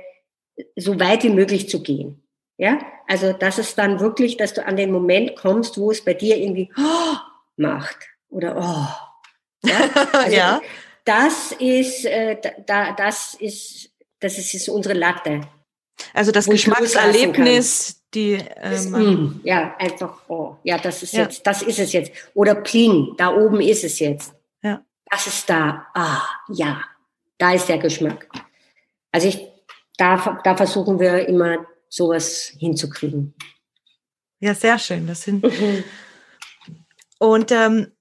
so 0.76 1.00
weit 1.00 1.24
wie 1.24 1.30
möglich 1.30 1.70
zu 1.70 1.82
gehen. 1.82 2.24
Ja, 2.58 2.80
also 3.08 3.32
das 3.32 3.58
ist 3.58 3.78
dann 3.78 4.00
wirklich, 4.00 4.36
dass 4.36 4.54
du 4.54 4.66
an 4.66 4.76
den 4.76 4.92
Moment 4.92 5.36
kommst, 5.38 5.78
wo 5.78 5.92
es 5.92 6.04
bei 6.04 6.14
dir 6.14 6.38
irgendwie 6.38 6.70
oh, 6.78 7.16
macht 7.56 7.98
oder 8.30 8.58
oh. 8.58 9.68
Ja, 9.68 9.90
also 10.14 10.36
ja. 10.36 10.62
Das 11.06 11.54
ist, 11.54 12.06
äh, 12.06 12.38
da, 12.66 12.92
das 12.92 13.36
ist, 13.36 13.90
das 14.20 14.38
ist, 14.38 14.54
ist 14.54 14.70
unsere 14.70 14.94
Latte. 14.94 15.42
Also 16.14 16.32
das 16.32 16.46
Geschmackserlebnis, 16.48 18.04
die 18.14 18.40
ähm, 18.58 18.92
mm, 18.92 19.42
ja 19.44 19.76
einfach 19.78 20.22
oh, 20.28 20.56
ja, 20.64 20.78
das 20.78 21.04
ist 21.04 21.14
ja. 21.14 21.24
jetzt, 21.24 21.46
das 21.46 21.62
ist 21.62 21.80
es 21.80 21.94
jetzt 21.94 22.12
oder 22.34 22.56
Pling, 22.56 23.16
da 23.18 23.36
oben 23.36 23.62
ist 23.62 23.84
es 23.84 24.00
jetzt. 24.00 24.34
Ja. 24.62 24.84
Das 25.10 25.28
ist 25.28 25.50
da. 25.50 25.88
Ah, 25.94 26.22
ja. 26.50 26.82
Da 27.38 27.54
ist 27.54 27.68
der 27.70 27.78
Geschmack. 27.78 28.28
Also 29.12 29.30
ich 29.30 29.48
da 30.00 30.40
da 30.44 30.56
versuchen 30.56 31.00
wir 31.00 31.28
immer 31.28 31.66
sowas 31.90 32.54
hinzukriegen. 32.58 33.36
Ja, 34.40 34.56
sehr 34.56 34.80
schön. 34.80 35.06
Das 35.06 35.22
sind 35.22 35.44
mhm. 35.44 35.84
und 37.20 37.52
ähm, 37.52 37.92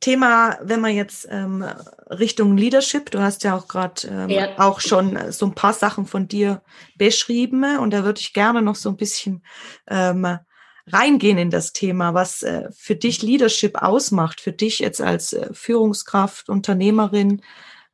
Thema, 0.00 0.58
wenn 0.62 0.80
man 0.80 0.94
jetzt 0.94 1.26
ähm, 1.28 1.64
Richtung 2.08 2.56
Leadership, 2.56 3.10
du 3.10 3.20
hast 3.20 3.42
ja 3.42 3.56
auch 3.56 3.66
gerade 3.66 4.06
ähm, 4.08 4.30
ja. 4.30 4.58
auch 4.58 4.80
schon 4.80 5.32
so 5.32 5.46
ein 5.46 5.54
paar 5.54 5.72
Sachen 5.72 6.06
von 6.06 6.28
dir 6.28 6.62
beschrieben 6.96 7.78
und 7.78 7.92
da 7.92 8.04
würde 8.04 8.20
ich 8.20 8.32
gerne 8.32 8.62
noch 8.62 8.76
so 8.76 8.90
ein 8.90 8.96
bisschen 8.96 9.42
ähm, 9.88 10.38
reingehen 10.86 11.36
in 11.36 11.50
das 11.50 11.72
Thema, 11.72 12.14
was 12.14 12.42
äh, 12.42 12.68
für 12.72 12.94
dich 12.94 13.22
Leadership 13.22 13.82
ausmacht, 13.82 14.40
für 14.40 14.52
dich 14.52 14.78
jetzt 14.78 15.00
als 15.00 15.32
äh, 15.32 15.48
Führungskraft, 15.52 16.48
Unternehmerin, 16.48 17.42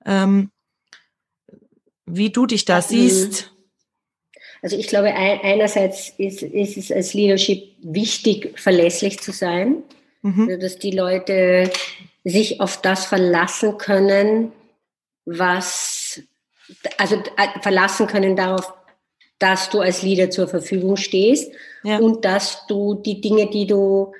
ähm, 0.05 0.51
wie 2.07 2.31
du 2.31 2.47
dich 2.47 2.65
da 2.65 2.83
siehst. 2.83 3.51
Also 4.63 4.79
ich 4.79 4.89
glaube, 4.89 5.15
einerseits 5.15 6.15
ist, 6.17 6.43
ist 6.43 6.77
es 6.77 6.91
als 6.91 7.13
Leadership 7.13 7.75
wichtig, 7.83 8.59
verlässlich 8.59 9.21
zu 9.21 9.31
sein 9.31 9.83
mhm. 10.23 10.49
Also, 10.49 10.61
dass 10.61 10.79
die 10.79 10.91
Leute 10.91 11.71
sich 12.25 12.61
auf 12.61 12.81
das 12.81 13.05
verlassen 13.05 13.77
können, 13.77 14.53
was, 15.27 16.23
also 16.97 17.17
äh, 17.17 17.61
verlassen 17.61 18.07
können 18.07 18.37
darauf, 18.37 18.73
dass 19.39 19.69
du 19.69 19.81
als 19.81 20.03
Leader 20.03 20.31
zur 20.31 20.49
Verfügung 20.49 20.97
stehst 20.97 21.53
ja. 21.83 21.99
und 21.99 22.25
dass 22.25 22.67
du 22.67 22.95
die 22.95 23.21
Dinge, 23.21 23.51
die 23.51 23.67
du, 23.67 24.15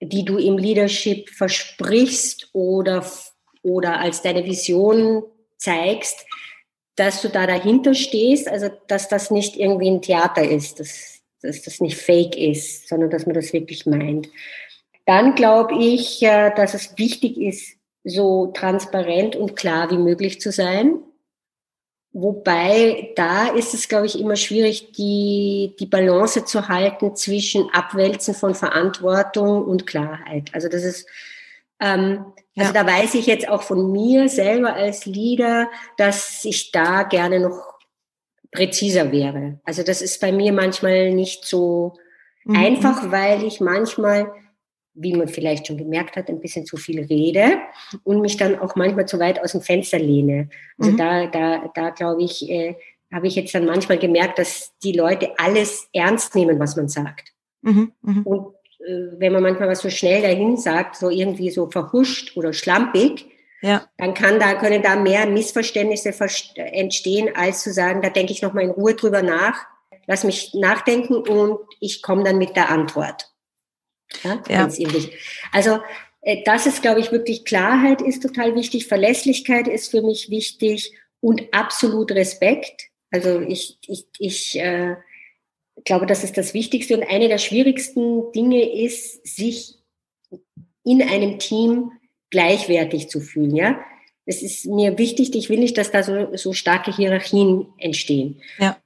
die 0.00 0.24
du 0.24 0.38
im 0.38 0.56
Leadership 0.56 1.30
versprichst 1.30 2.50
oder, 2.52 3.04
oder 3.62 3.98
als 3.98 4.22
deine 4.22 4.44
Vision 4.44 5.24
zeigst, 5.58 6.24
dass 6.96 7.22
du 7.22 7.28
da 7.28 7.46
dahinter 7.46 7.94
stehst, 7.94 8.48
also 8.48 8.70
dass 8.88 9.08
das 9.08 9.30
nicht 9.30 9.56
irgendwie 9.56 9.90
ein 9.90 10.02
Theater 10.02 10.42
ist. 10.42 10.80
Das, 10.80 11.20
dass 11.42 11.62
das 11.62 11.80
nicht 11.80 11.96
fake 11.96 12.36
ist, 12.36 12.88
sondern 12.88 13.10
dass 13.10 13.26
man 13.26 13.34
das 13.34 13.52
wirklich 13.52 13.86
meint. 13.86 14.28
Dann 15.06 15.34
glaube 15.34 15.74
ich, 15.78 16.22
äh, 16.22 16.52
dass 16.54 16.74
es 16.74 16.98
wichtig 16.98 17.36
ist, 17.36 17.76
so 18.04 18.48
transparent 18.48 19.36
und 19.36 19.56
klar 19.56 19.90
wie 19.90 19.98
möglich 19.98 20.40
zu 20.40 20.50
sein. 20.50 21.00
Wobei 22.12 23.12
da 23.16 23.48
ist 23.48 23.74
es, 23.74 23.88
glaube 23.88 24.06
ich, 24.06 24.18
immer 24.18 24.36
schwierig, 24.36 24.92
die, 24.92 25.76
die 25.78 25.86
Balance 25.86 26.44
zu 26.44 26.68
halten 26.68 27.14
zwischen 27.14 27.70
Abwälzen 27.70 28.34
von 28.34 28.54
Verantwortung 28.54 29.64
und 29.64 29.86
Klarheit. 29.86 30.50
Also 30.52 30.68
das 30.68 30.84
ist, 30.84 31.06
ähm, 31.80 32.24
also 32.56 32.72
ja. 32.74 32.84
da 32.84 32.86
weiß 32.86 33.14
ich 33.14 33.26
jetzt 33.26 33.48
auch 33.48 33.62
von 33.62 33.92
mir 33.92 34.28
selber 34.28 34.74
als 34.74 35.06
Leader, 35.06 35.70
dass 35.96 36.44
ich 36.44 36.72
da 36.72 37.04
gerne 37.04 37.40
noch 37.40 37.78
präziser 38.50 39.12
wäre. 39.12 39.60
Also 39.64 39.82
das 39.82 40.02
ist 40.02 40.20
bei 40.20 40.32
mir 40.32 40.52
manchmal 40.52 41.12
nicht 41.12 41.44
so 41.44 41.94
mhm. 42.44 42.56
einfach, 42.56 43.12
weil 43.12 43.44
ich 43.44 43.60
manchmal, 43.60 44.32
wie 44.94 45.14
man 45.14 45.28
vielleicht 45.28 45.66
schon 45.66 45.76
gemerkt 45.76 46.16
hat, 46.16 46.28
ein 46.28 46.40
bisschen 46.40 46.66
zu 46.66 46.76
viel 46.76 47.04
rede 47.04 47.58
und 48.02 48.20
mich 48.20 48.36
dann 48.36 48.58
auch 48.58 48.74
manchmal 48.74 49.06
zu 49.06 49.20
weit 49.20 49.40
aus 49.40 49.52
dem 49.52 49.60
Fenster 49.60 49.98
lehne. 49.98 50.48
Also 50.78 50.92
mhm. 50.92 50.96
da, 50.96 51.26
da, 51.26 51.70
da 51.74 51.90
glaube 51.90 52.22
ich, 52.22 52.48
äh, 52.48 52.74
habe 53.12 53.26
ich 53.26 53.36
jetzt 53.36 53.54
dann 53.54 53.64
manchmal 53.64 53.98
gemerkt, 53.98 54.38
dass 54.38 54.72
die 54.82 54.92
Leute 54.92 55.32
alles 55.38 55.88
ernst 55.92 56.34
nehmen, 56.34 56.58
was 56.58 56.76
man 56.76 56.88
sagt. 56.88 57.32
Mhm. 57.62 57.92
mhm. 58.02 58.22
Und 58.22 58.57
wenn 58.78 59.32
man 59.32 59.42
manchmal 59.42 59.68
was 59.68 59.80
so 59.80 59.90
schnell 59.90 60.22
dahin 60.22 60.56
sagt, 60.56 60.96
so 60.96 61.10
irgendwie 61.10 61.50
so 61.50 61.68
verhuscht 61.70 62.36
oder 62.36 62.52
schlampig, 62.52 63.26
ja. 63.60 63.88
dann 63.96 64.14
kann 64.14 64.38
da, 64.38 64.54
können 64.54 64.82
da 64.82 64.96
mehr 64.96 65.26
Missverständnisse 65.26 66.14
entstehen, 66.56 67.34
als 67.34 67.62
zu 67.62 67.72
sagen, 67.72 68.02
da 68.02 68.10
denke 68.10 68.32
ich 68.32 68.42
nochmal 68.42 68.64
in 68.64 68.70
Ruhe 68.70 68.94
drüber 68.94 69.22
nach, 69.22 69.66
lass 70.06 70.24
mich 70.24 70.54
nachdenken 70.54 71.14
und 71.14 71.58
ich 71.80 72.02
komme 72.02 72.24
dann 72.24 72.38
mit 72.38 72.56
der 72.56 72.70
Antwort. 72.70 73.32
Ja, 74.22 74.42
ja. 74.48 74.68
Also 75.52 75.80
äh, 76.22 76.42
das 76.44 76.66
ist, 76.66 76.82
glaube 76.82 77.00
ich, 77.00 77.12
wirklich 77.12 77.44
Klarheit 77.44 78.00
ist 78.00 78.22
total 78.22 78.54
wichtig, 78.54 78.86
Verlässlichkeit 78.86 79.68
ist 79.68 79.90
für 79.90 80.02
mich 80.02 80.30
wichtig 80.30 80.96
und 81.20 81.42
absolut 81.52 82.12
Respekt. 82.12 82.88
Also 83.10 83.40
ich, 83.40 83.78
ich, 83.86 84.06
ich 84.18 84.58
äh, 84.58 84.96
glaube, 85.84 86.06
das 86.06 86.24
ist 86.24 86.36
das 86.36 86.54
Wichtigste 86.54 86.96
und 86.96 87.08
eine 87.08 87.28
der 87.28 87.38
schwierigsten 87.38 88.32
Dinge 88.32 88.70
ist, 88.72 89.26
sich 89.26 89.74
in 90.84 91.02
einem 91.02 91.38
Team 91.38 91.92
gleichwertig 92.30 93.08
zu 93.08 93.20
fühlen, 93.20 93.54
ja. 93.54 93.78
Es 94.26 94.42
ist 94.42 94.66
mir 94.66 94.98
wichtig, 94.98 95.34
ich 95.34 95.48
will 95.48 95.58
nicht, 95.58 95.78
dass 95.78 95.90
da 95.90 96.02
so, 96.02 96.36
so 96.36 96.52
starke 96.52 96.94
Hierarchien 96.94 97.66
entstehen. 97.78 98.42
Ja. 98.58 98.76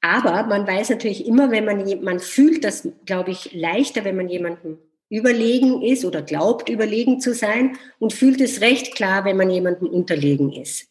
Aber 0.00 0.46
man 0.46 0.66
weiß 0.66 0.88
natürlich 0.90 1.26
immer, 1.26 1.50
wenn 1.50 1.66
man, 1.66 2.02
man 2.02 2.18
fühlt 2.18 2.64
das, 2.64 2.88
glaube 3.04 3.32
ich, 3.32 3.52
leichter, 3.52 4.04
wenn 4.04 4.16
man 4.16 4.28
jemandem 4.28 4.78
überlegen 5.08 5.82
ist 5.82 6.04
oder 6.04 6.22
glaubt, 6.22 6.68
überlegen 6.68 7.20
zu 7.20 7.34
sein 7.34 7.76
und 7.98 8.12
fühlt 8.12 8.40
es 8.40 8.60
recht 8.60 8.94
klar, 8.94 9.24
wenn 9.24 9.36
man 9.36 9.50
jemandem 9.50 9.88
unterlegen 9.88 10.52
ist. 10.52 10.88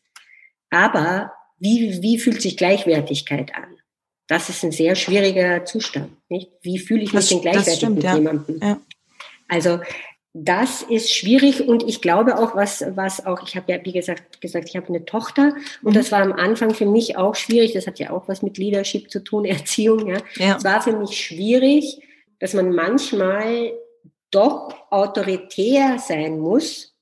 Aber 0.70 1.32
wie, 1.58 2.02
wie 2.02 2.20
fühlt 2.20 2.42
sich 2.42 2.58
Gleichwertigkeit 2.58 3.56
an? 3.56 3.78
Das 4.28 4.50
ist 4.50 4.64
ein 4.64 4.72
sehr 4.72 4.96
schwieriger 4.96 5.66
Zustand. 5.66 6.12
Nicht? 6.30 6.52
Wie 6.62 6.80
fühle 6.80 7.04
ich 7.04 7.14
mich 7.14 7.22
das, 7.22 7.30
denn 7.30 7.42
gleichwertig 7.42 7.76
stimmt, 7.76 7.96
mit 7.96 8.04
ja. 8.04 8.16
jemandem? 8.16 8.60
Ja. 8.62 8.80
Also 9.48 9.80
das 10.34 10.82
ist 10.82 11.16
schwierig 11.16 11.66
und 11.66 11.88
ich 11.88 12.02
glaube 12.02 12.38
auch, 12.38 12.56
was, 12.56 12.84
was 12.96 13.26
auch, 13.26 13.48
ich 13.48 13.56
habe 13.56 13.72
ja, 13.72 13.80
wie 13.86 13.94
gesagt, 13.94 14.42
gesagt, 14.42 14.68
ich 14.68 14.76
habe 14.76 14.88
eine 14.90 15.06
Tochter 15.06 15.54
und 15.82 15.92
mhm. 15.92 15.94
das 15.94 16.12
war 16.12 16.22
am 16.22 16.34
Anfang 16.34 16.74
für 16.74 16.86
mich 16.86 17.16
auch 17.16 17.36
schwierig. 17.36 17.74
Das 17.74 17.88
hat 17.88 18.00
ja 18.00 18.10
auch 18.10 18.28
was 18.28 18.42
mit 18.42 18.58
Leadership 18.58 19.10
zu 19.10 19.24
tun, 19.24 19.46
Erziehung. 19.46 20.08
Ja. 20.08 20.18
ja. 20.36 20.58
Es 20.58 20.64
war 20.64 20.82
für 20.82 20.98
mich 20.98 21.18
schwierig, 21.18 22.02
dass 22.40 22.54
man 22.54 22.74
manchmal 22.74 23.72
doch 24.32 24.76
autoritär 24.90 26.00
sein 26.00 26.40
muss 26.40 26.94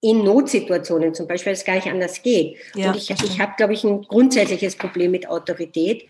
in 0.00 0.24
Notsituationen 0.24 1.14
zum 1.14 1.28
Beispiel, 1.28 1.50
weil 1.50 1.54
es 1.54 1.64
gar 1.64 1.76
nicht 1.76 1.86
anders 1.86 2.22
geht. 2.22 2.56
Ja, 2.74 2.88
und 2.88 2.96
ich, 2.96 3.10
ich 3.10 3.38
habe, 3.38 3.52
glaube 3.56 3.74
ich, 3.74 3.84
ein 3.84 4.02
grundsätzliches 4.02 4.74
Problem 4.74 5.12
mit 5.12 5.28
Autorität 5.28 6.08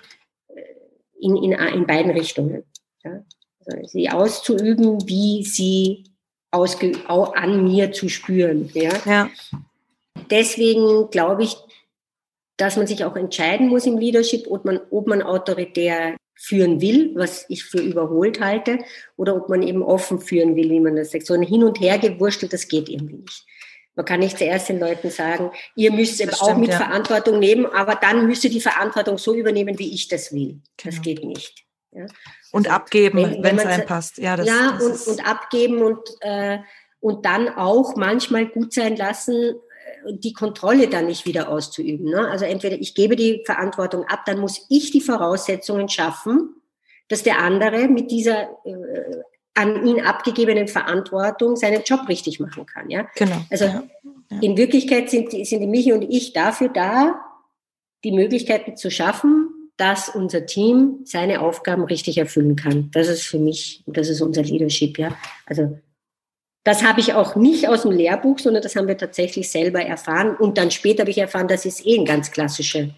in, 1.23 1.37
in, 1.37 1.52
in 1.52 1.87
beiden 1.87 2.11
Richtungen. 2.11 2.64
Ja? 3.05 3.25
Also 3.64 3.87
sie 3.87 4.11
auszuüben, 4.11 5.07
wie 5.07 5.45
sie 5.45 6.05
ausge, 6.50 6.93
an 7.09 7.64
mir 7.64 7.93
zu 7.93 8.09
spüren. 8.09 8.71
Ja? 8.75 8.93
ja. 9.07 9.31
Deswegen 10.31 11.09
glaube 11.11 11.45
ich, 11.45 11.57
dass 12.57 12.76
man 12.76 12.87
sich 12.87 13.05
auch 13.05 13.17
entscheiden 13.17 13.69
muss 13.69 13.87
im 13.87 13.99
Leadership, 13.99 14.47
ob 14.49 14.64
man, 14.64 14.81
ob 14.91 15.07
man 15.07 15.23
autoritär 15.23 16.17
führen 16.35 16.81
will, 16.81 17.12
was 17.14 17.47
ich 17.49 17.64
für 17.64 17.81
überholt 17.81 18.41
halte, 18.41 18.79
oder 19.17 19.37
ob 19.37 19.49
man 19.49 19.62
eben 19.62 19.83
offen 19.83 20.21
führen 20.21 20.57
will, 20.57 20.71
wie 20.71 20.81
man 20.81 20.97
das 20.97 21.12
sagt. 21.12 21.26
So 21.26 21.35
ein 21.35 21.43
Hin- 21.43 21.64
und 21.64 21.81
Hergewurstelt, 21.81 22.52
das 22.52 22.69
geht 22.69 22.88
irgendwie 22.88 23.19
nicht. 23.19 23.47
Man 23.95 24.07
kann 24.07 24.21
nicht 24.21 24.39
zuerst 24.39 24.69
den 24.69 24.81
Leuten 24.81 25.11
sagen, 25.11 25.51
ihr 25.77 25.93
müsst 25.93 26.21
das 26.21 26.41
auch 26.41 26.47
stimmt, 26.47 26.61
mit 26.61 26.71
ja. 26.71 26.79
Verantwortung 26.79 27.39
nehmen, 27.39 27.67
aber 27.67 27.95
dann 27.95 28.27
müsst 28.27 28.43
ihr 28.45 28.51
die 28.51 28.61
Verantwortung 28.61 29.19
so 29.19 29.35
übernehmen, 29.35 29.79
wie 29.79 29.93
ich 29.95 30.09
das 30.09 30.33
will. 30.33 30.61
Das 30.83 30.95
genau. 30.95 31.03
geht 31.03 31.25
nicht. 31.25 31.67
Ja. 31.93 32.07
Und 32.53 32.69
also, 32.69 32.77
abgeben, 32.77 33.43
wenn 33.43 33.59
es 33.59 33.67
einem 33.67 33.87
passt. 33.87 34.17
Ja, 34.17 34.37
das, 34.37 34.47
ja 34.47 34.79
das 34.79 35.07
und, 35.07 35.19
und 35.19 35.29
abgeben 35.29 35.83
und, 35.83 36.01
äh, 36.21 36.59
und 37.01 37.27
dann 37.27 37.51
auch 37.51 37.97
manchmal 37.97 38.47
gut 38.47 38.73
sein 38.73 38.97
lassen, 38.97 39.57
äh, 40.07 40.13
die 40.15 40.33
Kontrolle 40.33 40.89
dann 40.89 41.07
nicht 41.07 41.27
wieder 41.27 41.51
auszuüben. 41.51 42.11
Ne? 42.11 42.29
Also 42.31 42.47
entweder 42.47 42.77
ich 42.81 42.95
gebe 42.95 43.15
die 43.15 43.43
Verantwortung 43.45 44.07
ab, 44.07 44.21
dann 44.25 44.39
muss 44.39 44.67
ich 44.71 44.91
die 44.91 45.03
Voraussetzungen 45.03 45.91
schaffen, 45.91 46.57
dass 47.09 47.23
der 47.23 47.41
andere 47.41 47.89
mit 47.89 48.11
dieser 48.11 48.49
äh, 48.65 49.23
an 49.55 49.87
ihn 49.87 50.01
abgegebenen 50.01 50.69
Verantwortung 50.69 51.57
seinen 51.57 51.83
Job 51.83 52.09
richtig 52.09 52.41
machen 52.41 52.67
kann. 52.67 52.91
Ja? 52.91 53.07
Genau. 53.17 53.37
Also 53.51 53.67
ja. 53.67 53.83
Ja. 54.31 54.39
in 54.41 54.57
Wirklichkeit 54.57 55.11
sind, 55.11 55.31
sind 55.31 55.61
die 55.61 55.67
Michi 55.67 55.93
und 55.93 56.03
ich 56.03 56.33
dafür 56.33 56.69
da, 56.69 57.21
die 58.05 58.13
Möglichkeiten 58.13 58.77
zu 58.77 58.91
schaffen, 58.91 59.49
dass 59.77 60.09
unser 60.09 60.47
Team 60.47 61.01
seine 61.05 61.41
Aufgaben 61.41 61.85
richtig 61.85 62.19
erfüllen 62.19 62.57
kann. 62.57 62.91
Das 62.93 63.09
ist 63.09 63.23
für 63.23 63.39
mich, 63.39 63.83
das 63.87 64.09
ist 64.09 64.21
unser 64.21 64.43
Leadership, 64.43 64.99
ja. 64.99 65.17
Also 65.47 65.79
das 66.65 66.85
habe 66.85 67.01
ich 67.01 67.15
auch 67.15 67.35
nicht 67.35 67.69
aus 67.69 67.83
dem 67.83 67.91
Lehrbuch, 67.91 68.39
sondern 68.39 68.63
das 68.63 68.77
haben 68.77 68.87
wir 68.87 68.97
tatsächlich 68.97 69.51
selber 69.51 69.81
erfahren. 69.81 70.37
Und 70.37 70.59
dann 70.59 70.71
später 70.71 71.01
habe 71.01 71.11
ich 71.11 71.19
erfahren, 71.19 71.49
das 71.49 71.67
ist 71.67 71.85
eh 71.85 71.97
eine 71.97 72.05
ganz 72.05 72.31
klassische 72.31 72.95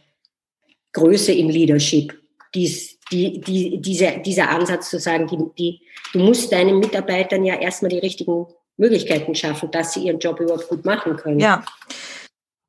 Größe 0.93 1.33
im 1.33 1.49
Leadership. 1.49 2.21
Dies, 2.55 2.94
die, 3.13 3.41
die, 3.41 3.81
diese, 3.81 4.19
dieser 4.25 4.51
Ansatz 4.51 4.91
zu 4.91 4.99
sagen, 4.99 5.27
die, 5.27 5.39
die, 5.59 5.81
du 6.13 6.21
musst 6.21 6.53
deinen 6.53 6.79
Mitarbeitern 6.79 7.45
ja 7.45 7.55
erstmal 7.55 7.91
die 7.91 7.99
richtigen 7.99 8.47
Möglichkeiten 8.77 9.35
schaffen, 9.35 9.71
dass 9.71 9.93
sie 9.93 10.07
ihren 10.07 10.19
Job 10.19 10.41
überhaupt 10.41 10.69
gut 10.69 10.85
machen 10.85 11.17
können. 11.17 11.41
Ja. 11.41 11.65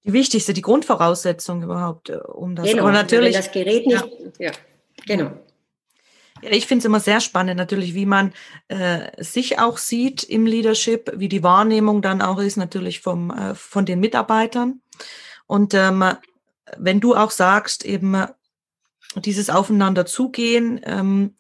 Die 0.03 0.13
wichtigste, 0.13 0.53
die 0.53 0.61
Grundvoraussetzung 0.61 1.63
überhaupt, 1.63 2.09
äh, 2.09 2.17
um 2.17 2.55
das. 2.55 2.67
Genau, 2.67 2.83
Aber 2.83 2.91
natürlich, 2.91 3.33
wenn 3.33 3.41
das 3.41 3.51
Gerät 3.51 3.87
nicht, 3.87 4.05
ja, 4.39 4.47
ja 4.47 4.51
genau. 5.07 5.31
Ja, 6.41 6.51
ich 6.51 6.67
finde 6.67 6.79
es 6.79 6.85
immer 6.85 6.99
sehr 6.99 7.21
spannend, 7.21 7.57
natürlich, 7.57 7.95
wie 7.95 8.05
man 8.05 8.33
äh, 8.67 9.23
sich 9.23 9.57
auch 9.57 9.77
sieht 9.77 10.23
im 10.23 10.45
Leadership, 10.45 11.11
wie 11.15 11.29
die 11.29 11.43
Wahrnehmung 11.43 12.01
dann 12.01 12.21
auch 12.21 12.39
ist, 12.39 12.57
natürlich 12.57 12.99
vom, 12.99 13.31
äh, 13.31 13.55
von 13.55 13.85
den 13.85 13.99
Mitarbeitern. 13.99 14.81
Und 15.47 15.73
ähm, 15.73 16.03
wenn 16.77 16.99
du 16.99 17.15
auch 17.15 17.31
sagst, 17.31 17.85
eben 17.85 18.25
dieses 19.21 19.49
Aufeinander 19.49 20.05
zugehen, 20.05 20.81
ähm, 20.83 21.35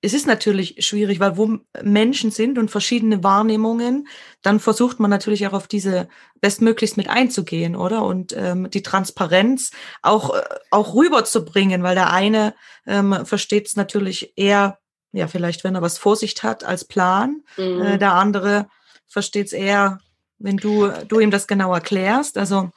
es 0.00 0.14
ist 0.14 0.26
natürlich 0.26 0.76
schwierig, 0.86 1.18
weil 1.18 1.36
wo 1.36 1.58
Menschen 1.82 2.30
sind 2.30 2.56
und 2.56 2.70
verschiedene 2.70 3.24
Wahrnehmungen, 3.24 4.06
dann 4.42 4.60
versucht 4.60 5.00
man 5.00 5.10
natürlich 5.10 5.46
auch 5.46 5.52
auf 5.52 5.66
diese 5.66 6.08
bestmöglichst 6.40 6.96
mit 6.96 7.08
einzugehen, 7.08 7.74
oder? 7.74 8.04
Und 8.04 8.32
ähm, 8.36 8.70
die 8.70 8.82
Transparenz 8.82 9.72
auch, 10.02 10.34
äh, 10.34 10.42
auch 10.70 10.94
rüberzubringen, 10.94 11.82
weil 11.82 11.96
der 11.96 12.12
eine 12.12 12.54
ähm, 12.86 13.26
versteht 13.26 13.66
es 13.66 13.74
natürlich 13.74 14.34
eher, 14.36 14.78
ja, 15.10 15.26
vielleicht, 15.26 15.64
wenn 15.64 15.74
er 15.74 15.82
was 15.82 15.98
Vorsicht 15.98 16.44
hat, 16.44 16.62
als 16.62 16.84
Plan. 16.84 17.42
Mhm. 17.56 17.82
Äh, 17.82 17.98
der 17.98 18.12
andere 18.12 18.68
versteht 19.08 19.46
es 19.46 19.52
eher, 19.52 19.98
wenn 20.38 20.58
du, 20.58 20.92
du 21.08 21.18
ihm 21.18 21.32
das 21.32 21.48
genau 21.48 21.74
erklärst. 21.74 22.38
Also 22.38 22.70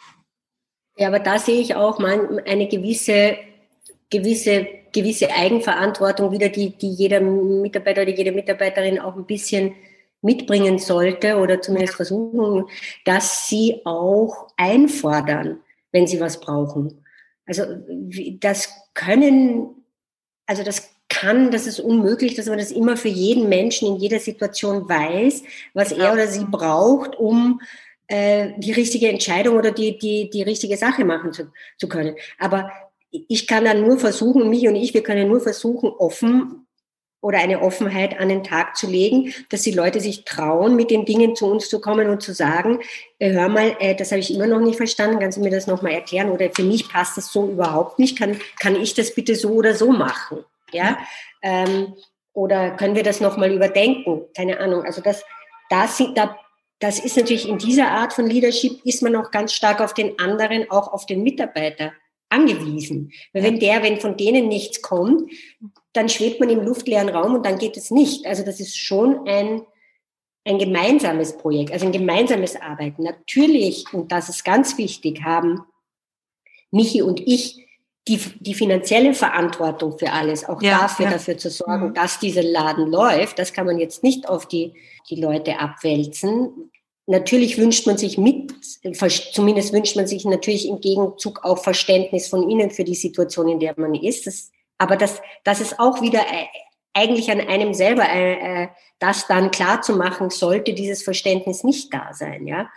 ja, 0.97 1.07
aber 1.07 1.19
da 1.19 1.37
sehe 1.39 1.61
ich 1.61 1.75
auch 1.75 1.99
mal 1.99 2.43
eine 2.45 2.67
gewisse 2.67 3.37
gewisse, 4.11 4.67
gewisse 4.91 5.31
Eigenverantwortung 5.31 6.31
wieder, 6.31 6.49
die, 6.49 6.77
die 6.77 6.91
jeder 6.91 7.21
Mitarbeiter 7.21 8.03
oder 8.03 8.11
jede 8.11 8.31
Mitarbeiterin 8.31 8.99
auch 8.99 9.15
ein 9.15 9.25
bisschen 9.25 9.73
mitbringen 10.21 10.77
sollte 10.77 11.37
oder 11.37 11.61
zumindest 11.61 11.95
versuchen, 11.95 12.65
dass 13.05 13.47
sie 13.47 13.81
auch 13.85 14.49
einfordern, 14.57 15.59
wenn 15.91 16.05
sie 16.05 16.19
was 16.19 16.39
brauchen. 16.39 17.03
Also 17.47 17.63
das 18.39 18.69
können, 18.93 19.83
also 20.45 20.63
das 20.63 20.91
kann, 21.09 21.51
das 21.51 21.65
ist 21.65 21.79
unmöglich, 21.79 22.35
dass 22.35 22.45
man 22.45 22.59
das 22.59 22.71
immer 22.71 22.97
für 22.97 23.09
jeden 23.09 23.49
Menschen 23.49 23.87
in 23.87 23.95
jeder 23.95 24.19
Situation 24.19 24.87
weiß, 24.87 25.43
was 25.73 25.91
er 25.91 26.13
oder 26.13 26.27
sie 26.27 26.45
braucht, 26.45 27.17
um 27.17 27.61
äh, 28.07 28.51
die 28.57 28.71
richtige 28.71 29.09
Entscheidung 29.09 29.57
oder 29.57 29.71
die, 29.71 29.97
die, 29.97 30.29
die 30.29 30.43
richtige 30.43 30.77
Sache 30.77 31.03
machen 31.03 31.33
zu, 31.33 31.51
zu 31.77 31.87
können. 31.89 32.15
Aber 32.37 32.71
ich 33.11 33.47
kann 33.47 33.65
dann 33.65 33.81
nur 33.81 33.99
versuchen, 33.99 34.49
mich 34.49 34.67
und 34.67 34.75
ich, 34.75 34.93
wir 34.93 35.03
können 35.03 35.27
nur 35.27 35.41
versuchen, 35.41 35.89
offen 35.89 36.67
oder 37.21 37.37
eine 37.37 37.61
Offenheit 37.61 38.19
an 38.19 38.29
den 38.29 38.43
Tag 38.43 38.75
zu 38.75 38.87
legen, 38.87 39.33
dass 39.49 39.61
die 39.61 39.71
Leute 39.71 39.99
sich 39.99 40.25
trauen, 40.25 40.75
mit 40.75 40.89
den 40.89 41.05
Dingen 41.05 41.35
zu 41.35 41.45
uns 41.45 41.69
zu 41.69 41.79
kommen 41.79 42.09
und 42.09 42.23
zu 42.23 42.33
sagen, 42.33 42.79
äh, 43.19 43.31
hör 43.31 43.47
mal, 43.47 43.75
äh, 43.79 43.95
das 43.95 44.11
habe 44.11 44.19
ich 44.19 44.33
immer 44.33 44.47
noch 44.47 44.59
nicht 44.59 44.77
verstanden, 44.77 45.19
kannst 45.19 45.37
du 45.37 45.41
mir 45.41 45.51
das 45.51 45.67
nochmal 45.67 45.91
erklären? 45.91 46.31
Oder 46.31 46.49
für 46.51 46.63
mich 46.63 46.89
passt 46.89 47.17
das 47.17 47.31
so 47.31 47.47
überhaupt 47.47 47.99
nicht, 47.99 48.17
kann, 48.17 48.39
kann 48.59 48.75
ich 48.75 48.95
das 48.95 49.13
bitte 49.13 49.35
so 49.35 49.51
oder 49.51 49.75
so 49.75 49.91
machen? 49.91 50.43
Ja? 50.71 50.97
Ähm, 51.43 51.93
oder 52.33 52.71
können 52.71 52.95
wir 52.95 53.03
das 53.03 53.21
nochmal 53.21 53.51
überdenken? 53.53 54.23
Keine 54.35 54.59
Ahnung. 54.59 54.83
Also 54.83 55.01
das, 55.01 55.23
das, 55.69 56.01
da, 56.15 56.35
das 56.79 56.97
ist 56.97 57.17
natürlich 57.17 57.47
in 57.47 57.59
dieser 57.59 57.89
Art 57.89 58.13
von 58.13 58.25
Leadership, 58.25 58.83
ist 58.83 59.03
man 59.03 59.15
auch 59.15 59.29
ganz 59.29 59.53
stark 59.53 59.79
auf 59.79 59.93
den 59.93 60.17
anderen, 60.17 60.71
auch 60.71 60.91
auf 60.91 61.05
den 61.05 61.21
Mitarbeiter 61.21 61.91
angewiesen. 62.31 63.11
Weil 63.33 63.43
wenn 63.43 63.59
der, 63.59 63.83
wenn 63.83 63.99
von 63.99 64.17
denen 64.17 64.47
nichts 64.47 64.81
kommt, 64.81 65.31
dann 65.93 66.09
schwebt 66.09 66.39
man 66.39 66.49
im 66.49 66.63
luftleeren 66.65 67.09
Raum 67.09 67.35
und 67.35 67.45
dann 67.45 67.57
geht 67.57 67.77
es 67.77 67.91
nicht. 67.91 68.25
Also 68.25 68.43
das 68.43 68.59
ist 68.59 68.77
schon 68.77 69.27
ein, 69.27 69.61
ein 70.45 70.57
gemeinsames 70.57 71.37
Projekt, 71.37 71.71
also 71.71 71.85
ein 71.85 71.91
gemeinsames 71.91 72.55
Arbeiten. 72.55 73.03
Natürlich, 73.03 73.85
und 73.93 74.11
das 74.11 74.29
ist 74.29 74.43
ganz 74.43 74.77
wichtig, 74.77 75.23
haben 75.23 75.61
Michi 76.71 77.01
und 77.01 77.19
ich 77.19 77.67
die, 78.07 78.17
die 78.39 78.55
finanzielle 78.55 79.13
Verantwortung 79.13 79.97
für 79.97 80.11
alles, 80.11 80.47
auch 80.47 80.61
ja, 80.61 80.79
dafür, 80.79 81.05
ja. 81.05 81.11
dafür 81.11 81.37
zu 81.37 81.49
sorgen, 81.49 81.89
mhm. 81.89 81.93
dass 81.93 82.19
dieser 82.19 82.41
Laden 82.41 82.87
läuft. 82.87 83.37
Das 83.37 83.53
kann 83.53 83.67
man 83.67 83.77
jetzt 83.77 84.01
nicht 84.01 84.27
auf 84.27 84.47
die, 84.47 84.73
die 85.09 85.21
Leute 85.21 85.59
abwälzen. 85.59 86.70
Natürlich 87.11 87.57
wünscht 87.57 87.85
man 87.87 87.97
sich 87.97 88.17
mit, 88.17 88.53
zumindest 89.33 89.73
wünscht 89.73 89.97
man 89.97 90.07
sich 90.07 90.23
natürlich 90.23 90.65
im 90.65 90.79
Gegenzug 90.79 91.43
auch 91.43 91.61
Verständnis 91.61 92.29
von 92.29 92.49
Ihnen 92.49 92.71
für 92.71 92.85
die 92.85 92.95
Situation, 92.95 93.49
in 93.49 93.59
der 93.59 93.73
man 93.75 93.93
ist. 93.95 94.27
Das, 94.27 94.49
aber 94.77 94.95
das, 94.95 95.21
das 95.43 95.59
ist 95.59 95.77
auch 95.77 96.01
wieder 96.01 96.19
äh, 96.19 96.45
eigentlich 96.93 97.29
an 97.29 97.41
einem 97.41 97.73
selber, 97.73 98.07
äh, 98.07 98.63
äh, 98.63 98.67
das 98.99 99.27
dann 99.27 99.51
klar 99.51 99.81
zu 99.81 99.97
machen, 99.97 100.29
sollte 100.29 100.73
dieses 100.73 101.03
Verständnis 101.03 101.65
nicht 101.65 101.93
da 101.93 102.13
sein, 102.13 102.47
ja. 102.47 102.69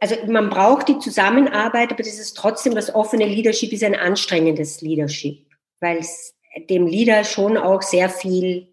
Also 0.00 0.16
man 0.26 0.50
braucht 0.50 0.88
die 0.88 0.98
Zusammenarbeit, 0.98 1.90
aber 1.90 2.02
das 2.02 2.18
ist 2.18 2.36
trotzdem 2.36 2.74
das 2.74 2.94
offene 2.94 3.24
Leadership 3.24 3.72
ist 3.72 3.82
ein 3.82 3.94
anstrengendes 3.94 4.82
Leadership, 4.82 5.46
weil 5.80 5.96
es 5.96 6.34
dem 6.68 6.86
Leader 6.86 7.24
schon 7.24 7.56
auch 7.56 7.80
sehr 7.80 8.10
viel 8.10 8.68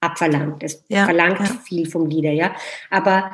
abverlangt. 0.00 0.62
Es 0.62 0.84
ja, 0.88 1.04
verlangt 1.04 1.40
ja. 1.40 1.56
viel 1.66 1.90
vom 1.90 2.06
Leader, 2.06 2.30
ja. 2.30 2.54
Aber 2.90 3.32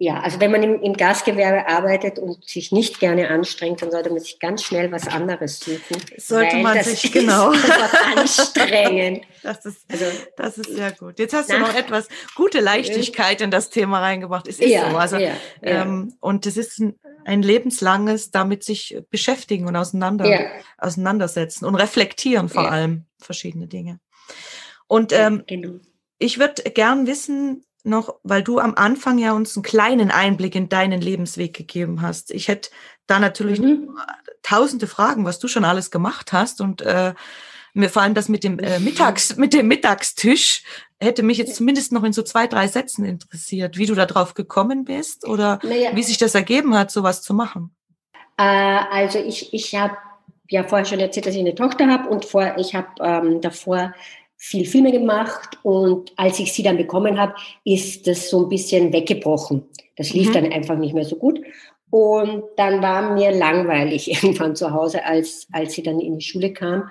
ja, 0.00 0.20
also 0.20 0.38
wenn 0.38 0.52
man 0.52 0.62
im, 0.62 0.80
im, 0.80 0.92
Gastgewerbe 0.92 1.68
arbeitet 1.68 2.20
und 2.20 2.44
sich 2.48 2.70
nicht 2.70 3.00
gerne 3.00 3.30
anstrengt, 3.30 3.82
dann 3.82 3.90
sollte 3.90 4.10
man 4.10 4.20
sich 4.20 4.38
ganz 4.38 4.62
schnell 4.62 4.92
was 4.92 5.08
anderes 5.08 5.58
suchen. 5.58 5.96
Sollte 6.16 6.58
man 6.58 6.84
sich, 6.84 7.10
genau. 7.10 7.52
anstrengen. 8.16 9.22
Das 9.40 9.64
ist, 9.64 9.86
also, 9.88 10.04
das 10.36 10.58
ist 10.58 10.74
sehr 10.74 10.90
gut. 10.90 11.20
Jetzt 11.20 11.32
hast 11.32 11.50
du 11.50 11.58
noch 11.60 11.72
etwas 11.72 12.08
gute 12.34 12.58
Leichtigkeit 12.58 13.40
in 13.40 13.52
das 13.52 13.70
Thema 13.70 14.00
reingebracht. 14.00 14.48
Es 14.48 14.58
ist 14.58 14.68
ja, 14.68 14.90
so. 14.90 14.96
Also, 14.96 15.16
ja, 15.16 15.28
ja. 15.62 15.82
Ähm, 15.82 16.14
und 16.18 16.44
es 16.44 16.56
ist 16.56 16.80
ein, 16.80 16.98
ein, 17.24 17.42
lebenslanges 17.42 18.32
damit 18.32 18.64
sich 18.64 19.00
beschäftigen 19.10 19.68
und 19.68 19.76
auseinander, 19.76 20.50
auseinandersetzen 20.76 21.66
und 21.66 21.76
reflektieren 21.76 22.48
vor 22.48 22.68
allem 22.70 23.06
verschiedene 23.20 23.68
Dinge. 23.68 24.00
Und 24.88 25.12
ähm, 25.12 25.44
genau. 25.46 25.78
ich 26.18 26.40
würde 26.40 26.62
gern 26.64 27.06
wissen, 27.06 27.64
noch, 27.88 28.16
weil 28.22 28.42
du 28.42 28.58
am 28.58 28.74
Anfang 28.74 29.18
ja 29.18 29.32
uns 29.32 29.56
einen 29.56 29.62
kleinen 29.62 30.10
Einblick 30.10 30.54
in 30.54 30.68
deinen 30.68 31.00
Lebensweg 31.00 31.54
gegeben 31.54 32.02
hast. 32.02 32.30
Ich 32.30 32.48
hätte 32.48 32.70
da 33.06 33.18
natürlich 33.18 33.60
mhm. 33.60 33.98
tausende 34.42 34.86
Fragen, 34.86 35.24
was 35.24 35.38
du 35.38 35.48
schon 35.48 35.64
alles 35.64 35.90
gemacht 35.90 36.32
hast 36.32 36.60
und 36.60 36.82
äh, 36.82 37.14
vor 37.88 38.02
allem 38.02 38.14
das 38.14 38.28
mit 38.28 38.44
dem 38.44 38.58
äh, 38.58 38.80
Mittags, 38.80 39.36
mit 39.36 39.52
dem 39.52 39.68
Mittagstisch 39.68 40.62
hätte 41.00 41.22
mich 41.22 41.38
jetzt 41.38 41.56
zumindest 41.56 41.92
noch 41.92 42.02
in 42.04 42.12
so 42.12 42.22
zwei, 42.22 42.46
drei 42.46 42.66
Sätzen 42.66 43.04
interessiert, 43.04 43.78
wie 43.78 43.86
du 43.86 43.94
da 43.94 44.06
drauf 44.06 44.34
gekommen 44.34 44.84
bist 44.84 45.26
oder 45.26 45.60
naja. 45.62 45.90
wie 45.94 46.02
sich 46.02 46.18
das 46.18 46.34
ergeben 46.34 46.76
hat, 46.76 46.90
sowas 46.90 47.22
zu 47.22 47.34
machen. 47.34 47.74
Äh, 48.36 48.42
also 48.42 49.18
ich, 49.18 49.52
ich 49.54 49.74
habe 49.74 49.96
ja 50.48 50.64
vorher 50.64 50.86
schon 50.86 51.00
erzählt, 51.00 51.26
dass 51.26 51.34
ich 51.34 51.40
eine 51.40 51.54
Tochter 51.54 51.88
habe 51.88 52.08
und 52.08 52.24
vor, 52.24 52.54
ich 52.56 52.74
habe 52.74 52.88
ähm, 53.00 53.40
davor 53.40 53.94
viel 54.38 54.66
Filme 54.66 54.92
gemacht 54.92 55.58
und 55.64 56.12
als 56.16 56.38
ich 56.38 56.52
sie 56.52 56.62
dann 56.62 56.76
bekommen 56.76 57.18
habe, 57.18 57.34
ist 57.64 58.06
das 58.06 58.30
so 58.30 58.44
ein 58.44 58.48
bisschen 58.48 58.92
weggebrochen. 58.92 59.66
Das 59.96 60.12
lief 60.12 60.28
mhm. 60.28 60.32
dann 60.32 60.52
einfach 60.52 60.78
nicht 60.78 60.94
mehr 60.94 61.04
so 61.04 61.16
gut. 61.16 61.40
Und 61.90 62.44
dann 62.56 62.80
war 62.80 63.14
mir 63.14 63.32
langweilig 63.32 64.10
irgendwann 64.22 64.54
zu 64.54 64.72
Hause, 64.72 65.04
als, 65.04 65.48
als 65.52 65.74
sie 65.74 65.82
dann 65.82 65.98
in 65.98 66.18
die 66.18 66.24
Schule 66.24 66.52
kam. 66.52 66.88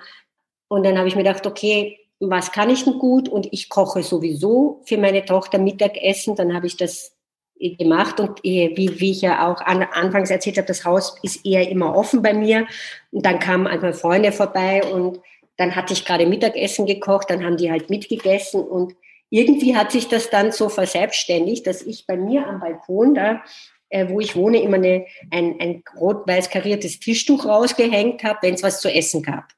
Und 0.68 0.84
dann 0.84 0.98
habe 0.98 1.08
ich 1.08 1.16
mir 1.16 1.22
gedacht, 1.22 1.46
okay, 1.46 1.98
was 2.20 2.52
kann 2.52 2.68
ich 2.68 2.84
denn 2.84 2.98
gut? 2.98 3.28
Und 3.28 3.50
ich 3.50 3.70
koche 3.70 4.02
sowieso 4.02 4.82
für 4.84 4.98
meine 4.98 5.24
Tochter 5.24 5.58
Mittagessen. 5.58 6.36
Dann 6.36 6.54
habe 6.54 6.66
ich 6.66 6.76
das 6.76 7.16
gemacht 7.58 8.20
und 8.20 8.42
wie, 8.42 9.00
wie 9.00 9.10
ich 9.10 9.22
ja 9.22 9.50
auch 9.50 9.60
an, 9.62 9.82
anfangs 9.82 10.30
erzählt 10.30 10.58
habe, 10.58 10.68
das 10.68 10.84
Haus 10.84 11.16
ist 11.22 11.44
eher 11.46 11.68
immer 11.68 11.96
offen 11.96 12.20
bei 12.20 12.34
mir. 12.34 12.66
Und 13.10 13.24
dann 13.24 13.38
kamen 13.38 13.66
einfach 13.66 13.94
Freunde 13.94 14.32
vorbei 14.32 14.82
und 14.84 15.20
dann 15.58 15.76
hatte 15.76 15.92
ich 15.92 16.06
gerade 16.06 16.24
Mittagessen 16.24 16.86
gekocht, 16.86 17.28
dann 17.28 17.44
haben 17.44 17.58
die 17.58 17.70
halt 17.70 17.90
mitgegessen 17.90 18.62
und 18.62 18.94
irgendwie 19.28 19.76
hat 19.76 19.92
sich 19.92 20.08
das 20.08 20.30
dann 20.30 20.52
so 20.52 20.70
verselbstständigt, 20.70 21.66
dass 21.66 21.82
ich 21.82 22.06
bei 22.06 22.16
mir 22.16 22.46
am 22.46 22.60
Balkon 22.60 23.14
da, 23.14 23.42
äh, 23.90 24.08
wo 24.08 24.20
ich 24.20 24.36
wohne, 24.36 24.62
immer 24.62 24.76
eine, 24.76 25.04
ein, 25.30 25.60
ein 25.60 25.82
rot-weiß 25.98 26.48
kariertes 26.48 27.00
Tischtuch 27.00 27.44
rausgehängt 27.44 28.24
habe, 28.24 28.38
wenn 28.42 28.54
es 28.54 28.62
was 28.62 28.80
zu 28.80 28.88
essen 28.90 29.22
gab. 29.22 29.48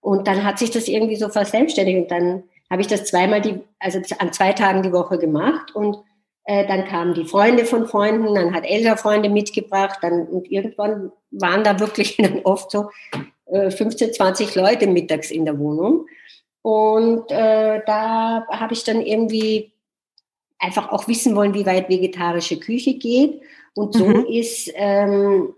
Und 0.00 0.26
dann 0.26 0.44
hat 0.44 0.58
sich 0.58 0.70
das 0.70 0.88
irgendwie 0.88 1.16
so 1.16 1.28
verselbstständigt 1.28 1.98
und 1.98 2.10
dann 2.10 2.44
habe 2.70 2.82
ich 2.82 2.88
das 2.88 3.04
zweimal 3.04 3.40
die, 3.40 3.60
also 3.78 4.00
an 4.18 4.32
zwei 4.32 4.52
Tagen 4.52 4.82
die 4.82 4.92
Woche 4.92 5.18
gemacht 5.18 5.74
und 5.74 5.98
äh, 6.44 6.66
dann 6.66 6.86
kamen 6.86 7.14
die 7.14 7.24
Freunde 7.24 7.64
von 7.64 7.86
Freunden, 7.88 8.34
dann 8.34 8.54
hat 8.54 8.64
Elsa 8.64 8.96
Freunde 8.96 9.28
mitgebracht, 9.28 9.98
dann 10.00 10.26
und 10.28 10.50
irgendwann 10.50 11.10
waren 11.30 11.64
da 11.64 11.80
wirklich 11.80 12.16
dann 12.18 12.40
oft 12.44 12.70
so 12.70 12.90
15, 13.50 14.12
20 14.12 14.54
Leute 14.54 14.86
mittags 14.86 15.30
in 15.30 15.44
der 15.44 15.58
Wohnung. 15.58 16.06
Und 16.62 17.30
äh, 17.30 17.82
da 17.86 18.46
habe 18.48 18.74
ich 18.74 18.84
dann 18.84 19.00
irgendwie 19.00 19.72
einfach 20.58 20.90
auch 20.90 21.08
wissen 21.08 21.36
wollen, 21.36 21.54
wie 21.54 21.66
weit 21.66 21.88
vegetarische 21.88 22.58
Küche 22.58 22.94
geht. 22.94 23.40
Und 23.74 23.94
so 23.94 24.06
mhm. 24.06 24.26
ist, 24.26 24.70
ähm, 24.74 25.54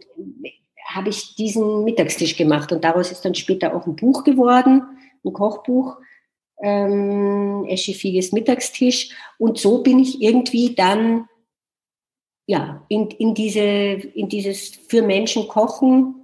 habe 0.85 1.09
ich 1.09 1.35
diesen 1.35 1.85
Mittagstisch 1.85 2.37
gemacht. 2.37 2.71
Und 2.71 2.85
daraus 2.85 3.11
ist 3.11 3.25
dann 3.25 3.35
später 3.35 3.75
auch 3.75 3.87
ein 3.87 3.97
Buch 3.97 4.25
geworden, 4.25 4.83
ein 5.25 5.33
Kochbuch, 5.33 5.97
ähm, 6.63 7.65
Eschifiges 7.69 8.33
Mittagstisch. 8.33 9.11
Und 9.39 9.59
so 9.59 9.83
bin 9.83 9.99
ich 9.99 10.21
irgendwie 10.21 10.75
dann 10.75 11.27
ja, 12.47 12.85
in, 12.89 13.09
in, 13.13 13.35
diese, 13.35 13.61
in 13.61 14.29
dieses 14.29 14.71
für 14.89 15.03
Menschen 15.03 15.47
kochen 15.47 16.20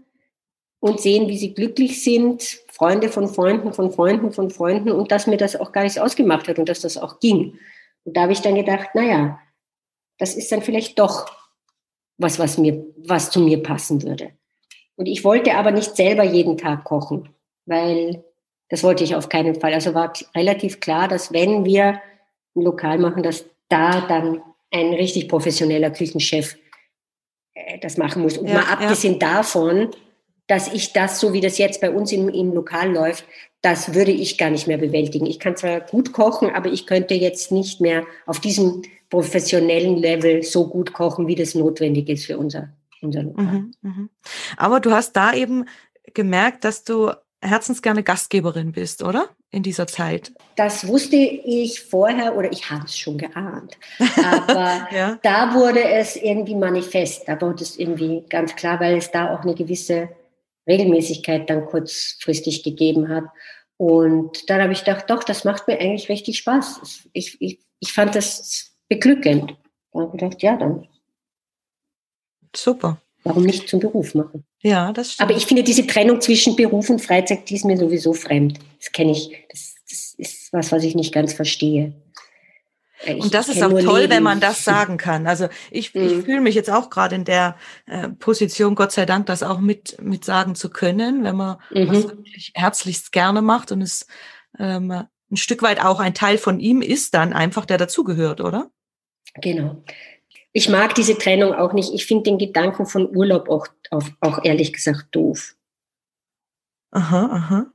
und 0.86 1.00
sehen, 1.00 1.28
wie 1.28 1.38
sie 1.38 1.54
glücklich 1.54 2.02
sind, 2.02 2.60
Freunde 2.68 3.08
von 3.08 3.28
Freunden, 3.28 3.72
von 3.72 3.90
Freunden, 3.90 4.32
von 4.32 4.50
Freunden 4.50 4.90
und 4.90 5.10
dass 5.10 5.26
mir 5.26 5.36
das 5.36 5.56
auch 5.56 5.72
gar 5.72 5.82
nichts 5.82 5.98
ausgemacht 5.98 6.48
hat 6.48 6.58
und 6.58 6.68
dass 6.68 6.80
das 6.80 6.96
auch 6.96 7.20
ging. 7.20 7.58
Und 8.04 8.16
da 8.16 8.22
habe 8.22 8.32
ich 8.32 8.40
dann 8.40 8.54
gedacht, 8.54 8.94
naja, 8.94 9.40
das 10.18 10.34
ist 10.34 10.50
dann 10.52 10.62
vielleicht 10.62 10.98
doch 10.98 11.26
was, 12.18 12.38
was 12.38 12.58
mir, 12.58 12.84
was 12.98 13.30
zu 13.30 13.40
mir 13.40 13.62
passen 13.62 14.02
würde. 14.02 14.30
Und 14.96 15.06
ich 15.06 15.24
wollte 15.24 15.54
aber 15.54 15.70
nicht 15.70 15.96
selber 15.96 16.24
jeden 16.24 16.56
Tag 16.56 16.84
kochen, 16.84 17.28
weil 17.66 18.24
das 18.68 18.82
wollte 18.82 19.04
ich 19.04 19.14
auf 19.14 19.28
keinen 19.28 19.54
Fall. 19.60 19.74
Also 19.74 19.94
war 19.94 20.12
relativ 20.34 20.80
klar, 20.80 21.08
dass 21.08 21.32
wenn 21.32 21.64
wir 21.64 22.00
ein 22.54 22.62
Lokal 22.62 22.98
machen, 22.98 23.22
dass 23.22 23.44
da 23.68 24.00
dann 24.02 24.42
ein 24.70 24.94
richtig 24.94 25.28
professioneller 25.28 25.90
Küchenchef 25.90 26.56
äh, 27.54 27.78
das 27.78 27.96
machen 27.96 28.22
muss. 28.22 28.38
Und 28.38 28.48
ja, 28.48 28.54
mal 28.54 28.72
abgesehen 28.72 29.18
ja. 29.20 29.36
davon, 29.36 29.90
dass 30.46 30.72
ich 30.72 30.92
das, 30.92 31.20
so 31.20 31.32
wie 31.32 31.40
das 31.40 31.58
jetzt 31.58 31.80
bei 31.80 31.90
uns 31.90 32.12
im, 32.12 32.28
im 32.28 32.52
Lokal 32.52 32.92
läuft, 32.92 33.24
das 33.62 33.94
würde 33.94 34.12
ich 34.12 34.38
gar 34.38 34.50
nicht 34.50 34.66
mehr 34.66 34.78
bewältigen. 34.78 35.26
Ich 35.26 35.40
kann 35.40 35.56
zwar 35.56 35.80
gut 35.80 36.12
kochen, 36.12 36.50
aber 36.50 36.70
ich 36.70 36.86
könnte 36.86 37.14
jetzt 37.14 37.50
nicht 37.50 37.80
mehr 37.80 38.04
auf 38.26 38.38
diesem 38.38 38.82
professionellen 39.10 39.96
Level 39.96 40.42
so 40.42 40.68
gut 40.68 40.92
kochen, 40.92 41.26
wie 41.26 41.34
das 41.34 41.54
notwendig 41.54 42.08
ist 42.08 42.26
für 42.26 42.38
unser, 42.38 42.70
unser 43.02 43.22
Lokal. 43.22 43.44
Mhm, 43.44 43.72
mh. 43.82 44.08
Aber 44.56 44.80
du 44.80 44.92
hast 44.92 45.12
da 45.12 45.32
eben 45.32 45.64
gemerkt, 46.14 46.64
dass 46.64 46.84
du 46.84 47.10
herzensgerne 47.40 48.02
Gastgeberin 48.02 48.72
bist, 48.72 49.02
oder? 49.02 49.28
In 49.50 49.62
dieser 49.62 49.86
Zeit. 49.86 50.32
Das 50.56 50.86
wusste 50.86 51.16
ich 51.16 51.80
vorher 51.80 52.36
oder 52.36 52.50
ich 52.50 52.70
habe 52.70 52.84
es 52.84 52.98
schon 52.98 53.18
geahnt. 53.18 53.78
Aber 54.18 54.88
ja. 54.94 55.18
da 55.22 55.54
wurde 55.54 55.82
es 55.82 56.16
irgendwie 56.16 56.54
manifest. 56.54 57.28
Da 57.28 57.40
wurde 57.40 57.62
es 57.62 57.78
irgendwie 57.78 58.24
ganz 58.28 58.56
klar, 58.56 58.80
weil 58.80 58.96
es 58.96 59.10
da 59.10 59.34
auch 59.34 59.42
eine 59.42 59.54
gewisse 59.54 60.08
Regelmäßigkeit 60.66 61.48
dann 61.48 61.66
kurzfristig 61.66 62.62
gegeben 62.62 63.08
hat. 63.08 63.24
Und 63.76 64.48
dann 64.48 64.62
habe 64.62 64.72
ich 64.72 64.80
gedacht, 64.80 65.10
doch, 65.10 65.22
das 65.22 65.44
macht 65.44 65.68
mir 65.68 65.78
eigentlich 65.78 66.08
richtig 66.08 66.38
Spaß. 66.38 67.08
Ich, 67.12 67.40
ich, 67.40 67.60
ich 67.80 67.92
fand 67.92 68.14
das 68.14 68.74
beglückend. 68.88 69.54
Dann 69.92 70.02
habe 70.02 70.16
ich 70.16 70.20
gedacht, 70.20 70.42
ja, 70.42 70.56
dann. 70.56 70.88
Super. 72.54 73.00
Warum 73.24 73.42
nicht 73.42 73.68
zum 73.68 73.80
Beruf 73.80 74.14
machen? 74.14 74.44
Ja, 74.62 74.92
das 74.92 75.12
stimmt. 75.12 75.28
Aber 75.28 75.36
ich 75.36 75.46
finde 75.46 75.64
diese 75.64 75.86
Trennung 75.86 76.20
zwischen 76.20 76.54
Beruf 76.56 76.88
und 76.90 77.00
Freizeit, 77.00 77.50
die 77.50 77.56
ist 77.56 77.64
mir 77.64 77.76
sowieso 77.76 78.12
fremd. 78.12 78.58
Das 78.78 78.92
kenne 78.92 79.12
ich. 79.12 79.30
Das, 79.50 79.74
das 79.88 80.14
ist 80.16 80.52
was, 80.52 80.72
was 80.72 80.84
ich 80.84 80.94
nicht 80.94 81.12
ganz 81.12 81.34
verstehe. 81.34 81.92
Ich 83.06 83.22
und 83.22 83.34
das 83.34 83.48
ist 83.48 83.62
auch 83.62 83.70
toll, 83.70 84.00
Leben. 84.00 84.12
wenn 84.12 84.22
man 84.22 84.40
das 84.40 84.64
sagen 84.64 84.96
kann. 84.96 85.26
Also 85.26 85.48
ich, 85.70 85.94
mhm. 85.94 86.02
ich 86.02 86.12
fühle 86.24 86.40
mich 86.40 86.54
jetzt 86.54 86.70
auch 86.70 86.90
gerade 86.90 87.14
in 87.14 87.24
der 87.24 87.56
äh, 87.86 88.08
Position, 88.08 88.74
Gott 88.74 88.92
sei 88.92 89.06
Dank, 89.06 89.26
das 89.26 89.42
auch 89.42 89.60
mit, 89.60 90.00
mit 90.02 90.24
sagen 90.24 90.54
zu 90.54 90.70
können, 90.70 91.24
wenn 91.24 91.36
man 91.36 91.58
mhm. 91.70 91.88
was 91.88 92.02
wirklich 92.08 92.52
herzlichst 92.54 93.12
gerne 93.12 93.42
macht 93.42 93.72
und 93.72 93.82
es 93.82 94.06
ähm, 94.58 94.90
ein 95.30 95.36
Stück 95.36 95.62
weit 95.62 95.84
auch 95.84 96.00
ein 96.00 96.14
Teil 96.14 96.38
von 96.38 96.60
ihm 96.60 96.82
ist 96.82 97.14
dann 97.14 97.32
einfach, 97.32 97.66
der 97.66 97.78
dazugehört, 97.78 98.40
oder? 98.40 98.70
Genau. 99.40 99.82
Ich 100.52 100.68
mag 100.68 100.94
diese 100.94 101.18
Trennung 101.18 101.52
auch 101.52 101.72
nicht. 101.72 101.92
Ich 101.92 102.06
finde 102.06 102.24
den 102.24 102.38
Gedanken 102.38 102.86
von 102.86 103.14
Urlaub 103.14 103.48
auch, 103.48 103.66
auch, 103.90 104.04
auch 104.20 104.44
ehrlich 104.44 104.72
gesagt 104.72 105.08
doof. 105.10 105.54
Aha, 106.92 107.26
aha. 107.26 107.66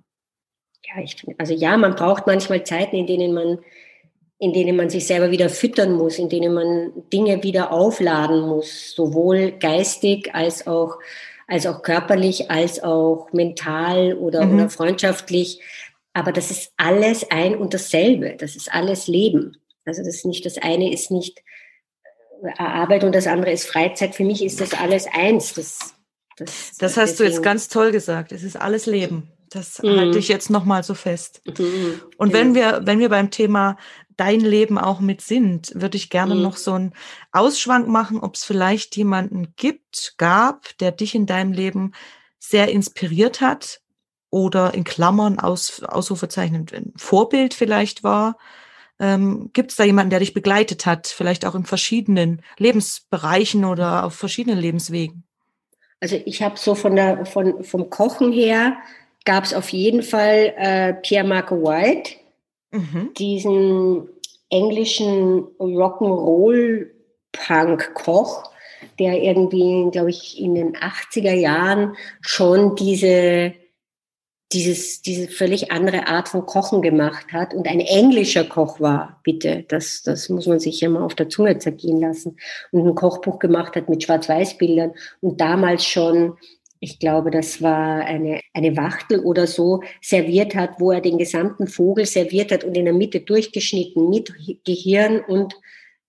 Ja, 0.85 1.03
ich, 1.03 1.23
also 1.37 1.53
ja, 1.53 1.77
man 1.77 1.95
braucht 1.95 2.25
manchmal 2.25 2.63
Zeiten, 2.63 2.95
in 2.95 3.05
denen 3.05 3.33
man 3.33 3.59
in 4.41 4.53
denen 4.53 4.75
man 4.75 4.89
sich 4.89 5.05
selber 5.05 5.29
wieder 5.29 5.49
füttern 5.49 5.93
muss, 5.93 6.17
in 6.17 6.27
denen 6.27 6.55
man 6.55 6.91
Dinge 7.13 7.43
wieder 7.43 7.71
aufladen 7.71 8.41
muss, 8.41 8.91
sowohl 8.95 9.51
geistig 9.51 10.33
als 10.33 10.65
auch, 10.65 10.97
als 11.47 11.67
auch 11.67 11.83
körperlich, 11.83 12.49
als 12.49 12.81
auch 12.81 13.31
mental 13.33 14.15
oder, 14.15 14.43
mhm. 14.43 14.55
oder 14.55 14.69
freundschaftlich. 14.71 15.61
Aber 16.13 16.31
das 16.31 16.49
ist 16.49 16.73
alles 16.75 17.29
ein 17.29 17.55
und 17.55 17.75
dasselbe. 17.75 18.35
Das 18.35 18.55
ist 18.55 18.73
alles 18.73 19.05
Leben. 19.05 19.57
Also 19.85 20.01
das 20.03 20.15
ist 20.15 20.25
nicht, 20.25 20.43
das 20.43 20.57
eine 20.57 20.91
ist 20.91 21.11
nicht 21.11 21.43
äh, 22.43 22.49
Arbeit 22.57 23.03
und 23.03 23.13
das 23.13 23.27
andere 23.27 23.51
ist 23.51 23.67
Freizeit. 23.67 24.15
Für 24.15 24.23
mich 24.23 24.43
ist 24.43 24.59
das 24.59 24.73
alles 24.73 25.05
eins. 25.13 25.53
Das, 25.53 25.93
das, 26.37 26.77
das 26.79 26.97
hast 26.97 27.11
deswegen. 27.11 27.29
du 27.29 27.35
jetzt 27.35 27.43
ganz 27.43 27.67
toll 27.67 27.91
gesagt. 27.91 28.31
Es 28.31 28.41
ist 28.41 28.59
alles 28.59 28.87
Leben. 28.87 29.31
Das 29.51 29.83
mhm. 29.83 29.97
halte 29.99 30.17
ich 30.17 30.29
jetzt 30.29 30.49
nochmal 30.49 30.81
so 30.81 30.93
fest. 30.93 31.41
Mhm. 31.45 32.01
Und 32.17 32.33
wenn 32.33 32.55
wir, 32.55 32.81
wenn 32.85 32.99
wir 32.99 33.09
beim 33.09 33.29
Thema 33.29 33.77
dein 34.17 34.39
Leben 34.39 34.77
auch 34.77 34.99
mit 34.99 35.21
sind, 35.21 35.71
würde 35.75 35.97
ich 35.97 36.09
gerne 36.09 36.35
mhm. 36.35 36.41
noch 36.41 36.57
so 36.57 36.73
einen 36.73 36.93
Ausschwank 37.31 37.87
machen, 37.87 38.19
ob 38.19 38.35
es 38.35 38.43
vielleicht 38.43 38.95
jemanden 38.97 39.53
gibt, 39.55 40.15
gab, 40.17 40.77
der 40.79 40.91
dich 40.91 41.15
in 41.15 41.25
deinem 41.25 41.51
Leben 41.51 41.93
sehr 42.39 42.69
inspiriert 42.69 43.41
hat 43.41 43.81
oder 44.29 44.73
in 44.73 44.83
Klammern 44.83 45.39
aus, 45.39 45.83
Ausrufezeichen 45.83 46.65
ein 46.73 46.93
Vorbild 46.95 47.53
vielleicht 47.53 48.03
war. 48.03 48.37
Ähm, 48.99 49.49
Gibt 49.53 49.71
es 49.71 49.77
da 49.77 49.83
jemanden, 49.83 50.11
der 50.11 50.19
dich 50.19 50.33
begleitet 50.33 50.85
hat, 50.85 51.07
vielleicht 51.07 51.45
auch 51.45 51.55
in 51.55 51.65
verschiedenen 51.65 52.41
Lebensbereichen 52.57 53.65
oder 53.65 54.05
auf 54.05 54.15
verschiedenen 54.15 54.59
Lebenswegen? 54.59 55.23
Also 55.99 56.19
ich 56.25 56.41
habe 56.41 56.57
so 56.57 56.75
von 56.75 56.95
der, 56.95 57.25
von, 57.25 57.63
vom 57.63 57.89
Kochen 57.89 58.31
her 58.31 58.77
gab 59.25 59.43
es 59.43 59.53
auf 59.53 59.69
jeden 59.69 60.01
Fall 60.01 60.53
äh, 60.57 60.93
Pierre 60.95 61.27
Marco 61.27 61.55
White, 61.61 62.13
mhm. 62.71 63.13
diesen 63.17 64.09
englischen 64.49 65.45
Rock'n'Roll-Punk-Koch, 65.59 68.51
der 68.99 69.21
irgendwie, 69.21 69.89
glaube 69.91 70.09
ich, 70.09 70.37
in 70.39 70.55
den 70.55 70.75
80er 70.75 71.33
Jahren 71.33 71.95
schon 72.19 72.75
diese, 72.75 73.53
dieses, 74.51 75.01
diese 75.01 75.29
völlig 75.29 75.71
andere 75.71 76.07
Art 76.07 76.27
von 76.29 76.45
Kochen 76.45 76.81
gemacht 76.81 77.31
hat 77.31 77.53
und 77.53 77.67
ein 77.67 77.79
englischer 77.79 78.43
Koch 78.43 78.81
war, 78.81 79.21
bitte. 79.23 79.63
Das, 79.69 80.01
das 80.03 80.27
muss 80.29 80.47
man 80.47 80.59
sich 80.59 80.81
ja 80.81 80.89
mal 80.89 81.03
auf 81.03 81.15
der 81.15 81.29
Zunge 81.29 81.57
zergehen 81.59 82.01
lassen. 82.01 82.37
Und 82.71 82.87
ein 82.87 82.95
Kochbuch 82.95 83.37
gemacht 83.39 83.75
hat 83.75 83.87
mit 83.87 84.03
Schwarz-Weiß-Bildern 84.03 84.93
und 85.21 85.39
damals 85.39 85.85
schon 85.85 86.37
ich 86.83 86.97
glaube, 86.97 87.29
das 87.29 87.61
war 87.61 88.03
eine, 88.03 88.41
eine 88.53 88.75
Wachtel 88.75 89.19
oder 89.19 89.45
so, 89.45 89.83
serviert 90.01 90.55
hat, 90.55 90.79
wo 90.79 90.91
er 90.91 90.99
den 90.99 91.19
gesamten 91.19 91.67
Vogel 91.67 92.07
serviert 92.07 92.51
hat 92.51 92.63
und 92.63 92.75
in 92.75 92.85
der 92.85 92.93
Mitte 92.93 93.19
durchgeschnitten 93.19 94.09
mit 94.09 94.33
Gehirn 94.65 95.19
und 95.19 95.53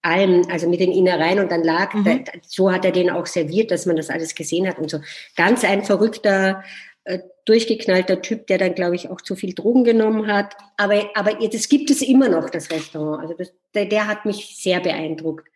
allem, 0.01 0.47
also 0.51 0.69
mit 0.71 0.81
den 0.81 0.91
Innereien 0.91 1.41
und 1.41 1.53
dann 1.53 1.63
lag, 1.63 1.93
mhm. 1.93 2.05
da, 2.05 2.33
so 2.41 2.73
hat 2.73 2.87
er 2.87 2.91
den 2.91 3.11
auch 3.11 3.27
serviert, 3.27 3.71
dass 3.71 3.85
man 3.85 3.97
das 3.97 4.09
alles 4.09 4.35
gesehen 4.35 4.67
hat 4.67 4.79
und 4.79 4.91
so. 4.91 4.99
Ganz 5.37 5.63
ein 5.63 5.85
verrückter, 5.85 6.65
äh, 7.05 7.19
durchgeknallter 7.45 8.23
Typ, 8.23 8.47
der 8.47 8.57
dann, 8.57 8.75
glaube 8.75 8.97
ich, 8.97 9.11
auch 9.11 9.21
zu 9.21 9.37
viel 9.37 9.53
Drogen 9.53 9.85
genommen 9.85 10.27
hat. 10.27 10.57
Aber, 10.79 11.03
aber 11.15 11.35
das 11.49 11.69
gibt 11.69 11.91
es 11.91 12.01
immer 12.01 12.31
noch, 12.31 12.49
das 12.49 12.71
Restaurant. 12.71 13.21
Also 13.21 13.35
das, 13.35 13.53
der, 13.75 13.85
der 13.85 14.09
hat 14.09 14.25
mich 14.25 14.57
sehr 14.57 14.81
beeindruckt. 14.81 15.47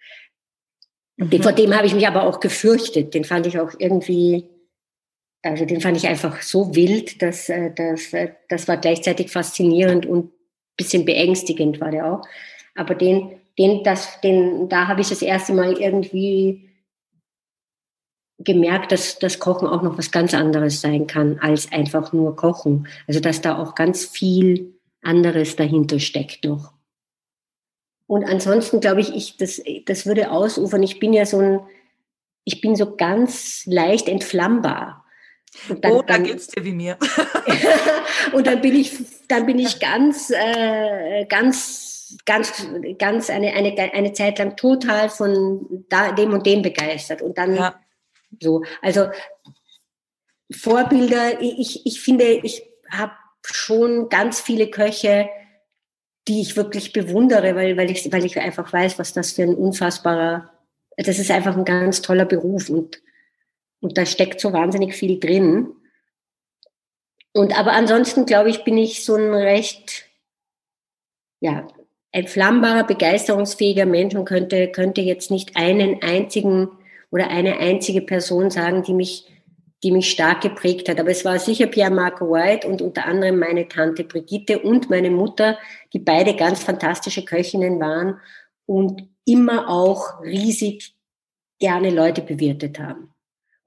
Mhm. 1.16 1.42
Vor 1.42 1.52
dem 1.52 1.74
habe 1.74 1.87
ich 1.87 1.94
mich 1.94 2.07
aber 2.07 2.24
auch 2.24 2.40
gefürchtet. 2.40 3.14
Den 3.14 3.24
fand 3.24 3.46
ich 3.46 3.59
auch 3.59 3.72
irgendwie 3.79 4.50
also 5.47 5.65
den 5.65 5.81
fand 5.81 5.97
ich 5.97 6.07
einfach 6.07 6.43
so 6.43 6.75
wild, 6.75 7.23
dass, 7.23 7.49
äh, 7.49 7.73
dass 7.73 8.13
äh, 8.13 8.33
das 8.49 8.69
war 8.69 8.77
gleichzeitig 8.77 9.31
faszinierend 9.31 10.07
und 10.07 10.33
bisschen 10.77 11.05
beängstigend 11.05 11.81
war 11.81 11.91
der 11.91 12.13
auch. 12.13 12.23
Aber 12.75 12.95
den, 12.95 13.41
den, 13.59 13.83
das, 13.83 14.21
den, 14.21 14.69
da 14.69 14.89
habe 14.89 15.01
ich 15.01 15.09
das 15.09 15.23
erste 15.23 15.55
Mal 15.55 15.79
irgendwie 15.79 16.71
gemerkt, 18.39 18.93
dass 18.93 19.19
das 19.19 19.39
Kochen 19.39 19.67
auch 19.67 19.83
noch 19.83 19.97
was 19.97 20.11
ganz 20.11 20.35
anderes 20.35 20.81
sein 20.81 21.07
kann 21.07 21.39
als 21.39 21.73
einfach 21.73 22.13
nur 22.13 22.37
Kochen. 22.37 22.87
Also 23.07 23.21
dass 23.21 23.41
da 23.41 23.59
auch 23.59 23.75
ganz 23.75 24.05
viel 24.05 24.79
anderes 25.03 25.57
dahinter 25.57 25.99
steckt 25.99 26.45
noch. 26.45 26.75
Und 28.07 28.25
ansonsten 28.25 28.81
glaube 28.81 29.01
ich, 29.01 29.15
ich 29.15 29.37
das, 29.37 29.63
das 29.87 30.07
würde 30.07 30.31
ausufern. 30.31 30.83
Ich 30.83 31.01
bin 31.01 31.13
ja 31.13 31.25
so 31.25 31.39
ein, 31.39 31.61
ich 32.45 32.61
bin 32.61 32.77
so 32.77 32.95
ganz 32.95 33.65
leicht 33.67 34.09
entflammbar. 34.09 35.06
Dann, 35.81 35.92
oh, 35.92 36.03
da 36.03 36.19
geht 36.19 36.37
es 36.37 36.49
dir 36.49 36.64
wie 36.64 36.73
mir. 36.73 36.99
und 38.33 38.47
dann 38.47 38.61
bin 38.61 38.75
ich, 38.75 38.92
dann 39.29 39.47
bin 39.47 39.59
ich 39.59 39.81
ganz, 39.81 40.31
äh, 40.31 41.25
ganz, 41.27 42.16
ganz, 42.25 42.66
ganz 42.99 43.31
eine, 43.31 43.53
eine, 43.53 43.77
eine 43.92 44.12
Zeit 44.12 44.38
lang 44.38 44.57
total 44.57 45.09
von 45.09 45.85
da, 45.88 46.12
dem 46.12 46.33
und 46.33 46.47
dem 46.47 46.62
begeistert. 46.62 47.23
Und 47.23 47.38
dann 47.38 47.57
ja. 47.57 47.81
so, 48.40 48.62
also 48.83 49.09
Vorbilder, 50.51 51.40
ich, 51.40 51.85
ich 51.87 52.01
finde, 52.01 52.25
ich 52.25 52.62
habe 52.90 53.12
schon 53.45 54.09
ganz 54.09 54.40
viele 54.40 54.69
Köche, 54.69 55.29
die 56.29 56.40
ich 56.40 56.57
wirklich 56.57 56.92
bewundere, 56.92 57.55
weil, 57.55 57.77
weil, 57.77 57.90
ich, 57.90 58.11
weil 58.12 58.25
ich 58.25 58.38
einfach 58.38 58.73
weiß, 58.73 58.99
was 58.99 59.12
das 59.12 59.33
für 59.33 59.42
ein 59.42 59.55
unfassbarer, 59.55 60.51
das 60.97 61.19
ist 61.19 61.31
einfach 61.31 61.57
ein 61.57 61.64
ganz 61.64 62.03
toller 62.03 62.25
Beruf 62.25 62.69
und 62.69 63.01
und 63.87 63.96
da 63.96 64.05
steckt 64.05 64.40
so 64.40 64.53
wahnsinnig 64.53 64.96
viel 64.96 65.20
drin. 65.20 65.68
Und 67.33 67.57
aber 67.57 67.72
ansonsten, 67.72 68.27
glaube 68.27 68.51
ich, 68.51 68.64
bin 68.64 68.77
ich 68.77 69.05
so 69.05 69.14
ein 69.14 69.33
recht, 69.33 70.07
ja, 71.38 71.68
entflammbarer, 72.11 72.85
begeisterungsfähiger 72.85 73.87
Mensch 73.87 74.16
und 74.16 74.25
könnte, 74.25 74.72
könnte 74.72 75.03
jetzt 75.03 75.31
nicht 75.31 75.57
einen 75.57 76.03
einzigen 76.03 76.68
oder 77.12 77.29
eine 77.29 77.59
einzige 77.59 78.03
Person 78.03 78.51
sagen, 78.51 78.83
die 78.83 78.92
mich, 78.92 79.31
die 79.85 79.92
mich 79.92 80.11
stark 80.11 80.40
geprägt 80.40 80.88
hat. 80.88 80.99
Aber 80.99 81.11
es 81.11 81.25
war 81.25 81.38
sicher 81.38 81.68
Pierre 81.68 81.92
Marco 81.92 82.29
White 82.33 82.66
und 82.66 82.83
unter 82.83 83.05
anderem 83.05 83.38
meine 83.38 83.68
Tante 83.68 84.03
Brigitte 84.03 84.59
und 84.59 84.90
meine 84.90 85.11
Mutter, 85.11 85.59
die 85.92 86.01
beide 86.01 86.35
ganz 86.35 86.61
fantastische 86.61 87.25
Köchinnen 87.25 87.79
waren 87.79 88.18
und 88.64 89.09
immer 89.25 89.68
auch 89.68 90.20
riesig 90.25 90.96
gerne 91.61 91.90
Leute 91.90 92.22
bewirtet 92.22 92.81
haben. 92.81 93.12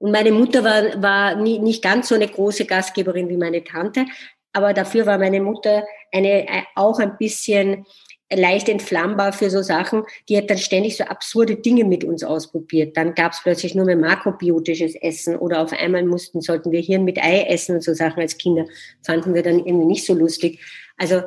Und 0.00 0.12
meine 0.12 0.32
Mutter 0.32 0.64
war, 0.64 1.02
war 1.02 1.36
nie, 1.36 1.58
nicht 1.58 1.84
ganz 1.84 2.08
so 2.08 2.14
eine 2.14 2.26
große 2.26 2.64
Gastgeberin 2.64 3.28
wie 3.28 3.36
meine 3.36 3.62
Tante, 3.62 4.06
aber 4.52 4.72
dafür 4.72 5.06
war 5.06 5.18
meine 5.18 5.40
Mutter 5.40 5.84
eine, 6.10 6.48
äh, 6.48 6.62
auch 6.74 6.98
ein 6.98 7.16
bisschen 7.18 7.86
leicht 8.32 8.68
entflammbar 8.68 9.32
für 9.32 9.50
so 9.50 9.62
Sachen. 9.62 10.04
Die 10.28 10.36
hat 10.36 10.48
dann 10.50 10.58
ständig 10.58 10.96
so 10.96 11.04
absurde 11.04 11.56
Dinge 11.56 11.84
mit 11.84 12.04
uns 12.04 12.24
ausprobiert. 12.24 12.96
Dann 12.96 13.14
gab 13.14 13.32
es 13.32 13.42
plötzlich 13.42 13.74
nur 13.74 13.84
mehr 13.84 13.96
makrobiotisches 13.96 14.94
Essen 14.94 15.36
oder 15.36 15.60
auf 15.60 15.72
einmal 15.72 16.04
mussten, 16.04 16.40
sollten 16.40 16.70
wir 16.72 16.80
Hirn 16.80 17.04
mit 17.04 17.18
Ei 17.18 17.42
essen 17.42 17.76
und 17.76 17.82
so 17.82 17.92
Sachen 17.92 18.20
als 18.20 18.38
Kinder. 18.38 18.66
Fanden 19.04 19.34
wir 19.34 19.42
dann 19.42 19.58
irgendwie 19.58 19.86
nicht 19.86 20.06
so 20.06 20.14
lustig. 20.14 20.60
Also, 20.96 21.22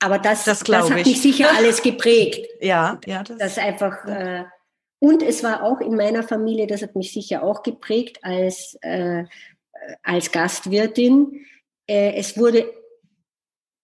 aber 0.00 0.18
das, 0.18 0.44
das, 0.44 0.60
das 0.60 0.90
hat 0.90 1.00
ich. 1.00 1.06
mich 1.06 1.22
sicher 1.22 1.48
alles 1.56 1.82
geprägt. 1.82 2.46
ja, 2.60 3.00
ja. 3.06 3.22
Das, 3.22 3.38
das 3.38 3.58
einfach, 3.58 4.04
äh, 4.06 4.44
und 5.00 5.22
es 5.22 5.42
war 5.42 5.62
auch 5.64 5.80
in 5.80 5.96
meiner 5.96 6.22
Familie, 6.22 6.66
das 6.66 6.82
hat 6.82 6.94
mich 6.94 7.12
sicher 7.12 7.42
auch 7.42 7.62
geprägt 7.62 8.18
als, 8.22 8.76
äh, 8.82 9.24
als 10.02 10.30
Gastwirtin. 10.30 11.46
Äh, 11.86 12.12
es 12.16 12.38
wurde 12.38 12.70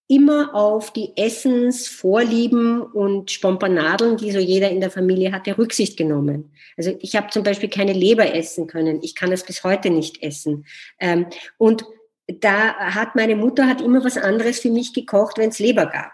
immer 0.08 0.54
auf 0.54 0.92
die 0.92 1.16
Essensvorlieben 1.16 2.82
und 2.82 3.30
Spompanadeln, 3.30 4.18
die 4.18 4.30
so 4.30 4.38
jeder 4.38 4.70
in 4.70 4.80
der 4.80 4.90
Familie 4.90 5.32
hatte, 5.32 5.56
Rücksicht 5.56 5.96
genommen. 5.96 6.52
Also 6.76 6.96
ich 7.00 7.16
habe 7.16 7.30
zum 7.30 7.42
Beispiel 7.42 7.70
keine 7.70 7.94
Leber 7.94 8.34
essen 8.34 8.66
können. 8.66 9.02
Ich 9.02 9.14
kann 9.14 9.30
das 9.30 9.42
bis 9.42 9.64
heute 9.64 9.88
nicht 9.88 10.22
essen. 10.22 10.66
Ähm, 11.00 11.26
und 11.56 11.84
da 12.26 12.74
hat 12.74 13.16
meine 13.16 13.36
Mutter 13.36 13.66
hat 13.66 13.80
immer 13.80 14.04
was 14.04 14.18
anderes 14.18 14.60
für 14.60 14.70
mich 14.70 14.92
gekocht, 14.92 15.38
wenn 15.38 15.48
es 15.48 15.58
Leber 15.58 15.86
gab. 15.86 16.12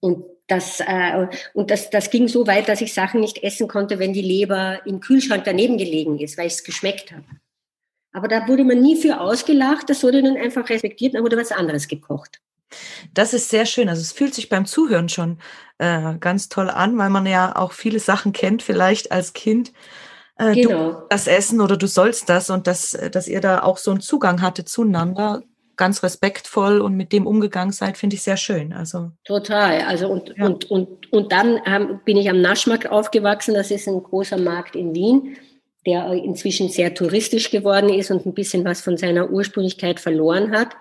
Und 0.00 0.24
das, 0.50 0.80
äh, 0.80 1.26
und 1.54 1.70
das, 1.70 1.90
das 1.90 2.10
ging 2.10 2.28
so 2.28 2.46
weit, 2.46 2.68
dass 2.68 2.80
ich 2.80 2.92
Sachen 2.92 3.20
nicht 3.20 3.42
essen 3.42 3.68
konnte, 3.68 3.98
wenn 3.98 4.12
die 4.12 4.22
Leber 4.22 4.84
im 4.86 5.00
Kühlschrank 5.00 5.44
daneben 5.44 5.78
gelegen 5.78 6.18
ist, 6.18 6.36
weil 6.38 6.46
es 6.46 6.64
geschmeckt 6.64 7.12
hat. 7.12 7.24
Aber 8.12 8.28
da 8.28 8.48
wurde 8.48 8.64
man 8.64 8.80
nie 8.80 8.96
für 8.96 9.20
ausgelacht, 9.20 9.88
das 9.88 10.02
wurde 10.02 10.22
dann 10.22 10.36
einfach 10.36 10.68
respektiert, 10.68 11.14
dann 11.14 11.22
wurde 11.22 11.36
was 11.36 11.52
anderes 11.52 11.86
gekocht. 11.86 12.40
Das 13.14 13.32
ist 13.32 13.48
sehr 13.48 13.66
schön. 13.66 13.88
Also 13.88 14.00
es 14.00 14.12
fühlt 14.12 14.34
sich 14.34 14.48
beim 14.48 14.66
Zuhören 14.66 15.08
schon 15.08 15.38
äh, 15.78 16.14
ganz 16.18 16.48
toll 16.48 16.70
an, 16.70 16.98
weil 16.98 17.10
man 17.10 17.26
ja 17.26 17.56
auch 17.56 17.72
viele 17.72 17.98
Sachen 17.98 18.32
kennt, 18.32 18.62
vielleicht 18.62 19.12
als 19.12 19.32
Kind. 19.32 19.72
Äh, 20.36 20.54
genau. 20.54 20.92
Du 20.92 21.06
das 21.08 21.26
Essen 21.26 21.60
oder 21.60 21.76
du 21.76 21.86
sollst 21.86 22.28
das 22.28 22.50
und 22.50 22.66
dass, 22.66 22.96
dass 23.12 23.28
ihr 23.28 23.40
da 23.40 23.62
auch 23.62 23.78
so 23.78 23.90
einen 23.90 24.00
Zugang 24.00 24.40
hatte 24.42 24.64
zueinander, 24.64 25.42
ganz 25.80 26.02
respektvoll 26.02 26.82
und 26.82 26.94
mit 26.94 27.10
dem 27.10 27.26
umgegangen 27.26 27.72
seid, 27.72 27.96
finde 27.96 28.14
ich 28.14 28.22
sehr 28.22 28.36
schön. 28.36 28.74
Also 28.74 29.12
total. 29.24 29.80
Also 29.80 30.08
und 30.08 30.34
ja. 30.36 30.44
und 30.44 30.70
und 30.70 31.10
und 31.10 31.32
dann 31.32 31.58
ähm, 31.64 32.00
bin 32.04 32.18
ich 32.18 32.28
am 32.28 32.42
Naschmarkt 32.42 32.90
aufgewachsen. 32.90 33.54
Das 33.54 33.70
ist 33.70 33.88
ein 33.88 34.02
großer 34.02 34.36
Markt 34.36 34.76
in 34.76 34.94
Wien, 34.94 35.38
der 35.86 36.12
inzwischen 36.12 36.68
sehr 36.68 36.92
touristisch 36.92 37.50
geworden 37.50 37.88
ist 37.88 38.10
und 38.10 38.26
ein 38.26 38.34
bisschen 38.34 38.62
was 38.66 38.82
von 38.82 38.98
seiner 38.98 39.30
Ursprünglichkeit 39.30 40.00
verloren 40.00 40.52
hat. 40.52 40.76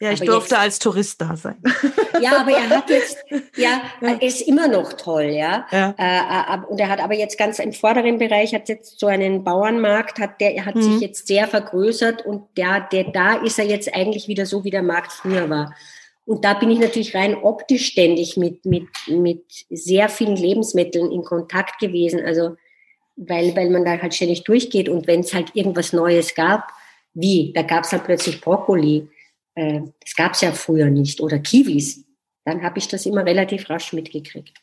Ja, 0.00 0.12
ich 0.12 0.20
aber 0.20 0.32
durfte 0.32 0.54
jetzt, 0.54 0.62
als 0.62 0.78
Tourist 0.78 1.20
da 1.20 1.36
sein. 1.36 1.56
Ja, 2.20 2.40
aber 2.40 2.52
er 2.52 2.70
hat 2.70 2.88
jetzt, 2.88 3.18
ja, 3.56 3.82
ja. 4.00 4.08
er 4.08 4.22
ist 4.22 4.40
immer 4.40 4.68
noch 4.68 4.94
toll, 4.94 5.24
ja. 5.24 5.66
ja. 5.70 5.94
Äh, 5.98 6.58
und 6.66 6.80
er 6.80 6.88
hat 6.88 6.98
aber 7.00 7.14
jetzt 7.14 7.36
ganz 7.36 7.58
im 7.58 7.74
vorderen 7.74 8.18
Bereich 8.18 8.54
hat 8.54 8.70
jetzt 8.70 8.98
so 8.98 9.06
einen 9.06 9.44
Bauernmarkt, 9.44 10.18
hat 10.18 10.40
der, 10.40 10.54
er 10.54 10.64
hat 10.64 10.76
mhm. 10.76 10.82
sich 10.82 11.00
jetzt 11.00 11.26
sehr 11.26 11.46
vergrößert 11.46 12.24
und 12.24 12.44
der, 12.56 12.80
der, 12.90 13.04
da 13.04 13.34
ist 13.34 13.58
er 13.58 13.66
jetzt 13.66 13.94
eigentlich 13.94 14.28
wieder 14.28 14.46
so, 14.46 14.64
wie 14.64 14.70
der 14.70 14.82
Markt 14.82 15.12
früher 15.12 15.50
war. 15.50 15.74
Und 16.26 16.44
da 16.44 16.54
bin 16.54 16.70
ich 16.70 16.80
natürlich 16.80 17.14
rein 17.14 17.36
optisch 17.36 17.86
ständig 17.86 18.36
mit, 18.36 18.64
mit, 18.64 18.88
mit 19.06 19.44
sehr 19.70 20.08
vielen 20.08 20.36
Lebensmitteln 20.36 21.12
in 21.12 21.22
Kontakt 21.22 21.78
gewesen. 21.78 22.20
Also, 22.24 22.56
weil, 23.14 23.54
weil 23.54 23.70
man 23.70 23.84
da 23.84 23.98
halt 24.00 24.14
ständig 24.14 24.44
durchgeht 24.44 24.88
und 24.88 25.06
wenn 25.06 25.20
es 25.20 25.32
halt 25.32 25.54
irgendwas 25.54 25.92
Neues 25.92 26.34
gab, 26.34 26.72
wie, 27.14 27.52
da 27.54 27.62
gab 27.62 27.84
es 27.84 27.92
halt 27.92 28.04
plötzlich 28.04 28.40
Brokkoli 28.40 29.08
äh, 29.56 29.80
das 30.00 30.14
gab 30.14 30.32
es 30.34 30.40
ja 30.40 30.52
früher 30.52 30.86
nicht, 30.86 31.20
oder 31.20 31.38
Kiwis, 31.38 32.04
dann 32.44 32.62
habe 32.62 32.78
ich 32.78 32.86
das 32.86 33.04
immer 33.06 33.24
relativ 33.26 33.68
rasch 33.68 33.92
mitgekriegt. 33.92 34.56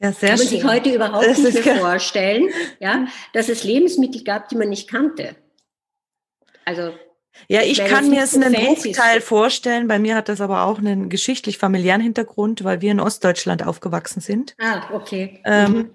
Ja, 0.00 0.12
sehr 0.12 0.30
Kann 0.30 0.38
man 0.38 0.46
schön. 0.46 0.58
sich 0.58 0.64
heute 0.64 0.94
überhaupt 0.94 1.26
das 1.26 1.38
nicht 1.38 1.64
mehr 1.64 1.76
vorstellen, 1.76 2.50
ja, 2.78 3.06
dass 3.32 3.48
es 3.48 3.64
Lebensmittel 3.64 4.22
gab, 4.22 4.48
die 4.48 4.56
man 4.56 4.68
nicht 4.68 4.88
kannte. 4.88 5.34
Also 6.64 6.92
ja, 7.46 7.62
ich 7.62 7.78
kann 7.78 8.10
mir 8.10 8.24
es 8.24 8.34
einen 8.34 8.52
Bruchteil 8.52 9.20
vorstellen. 9.20 9.86
Bei 9.86 9.98
mir 9.98 10.16
hat 10.16 10.28
das 10.28 10.40
aber 10.40 10.64
auch 10.64 10.78
einen 10.78 11.08
geschichtlich-familiären 11.08 12.00
Hintergrund, 12.00 12.64
weil 12.64 12.80
wir 12.80 12.90
in 12.90 13.00
Ostdeutschland 13.00 13.64
aufgewachsen 13.64 14.20
sind. 14.20 14.56
Ah, 14.58 14.92
okay. 14.92 15.40
Ähm, 15.44 15.72
mhm. 15.72 15.90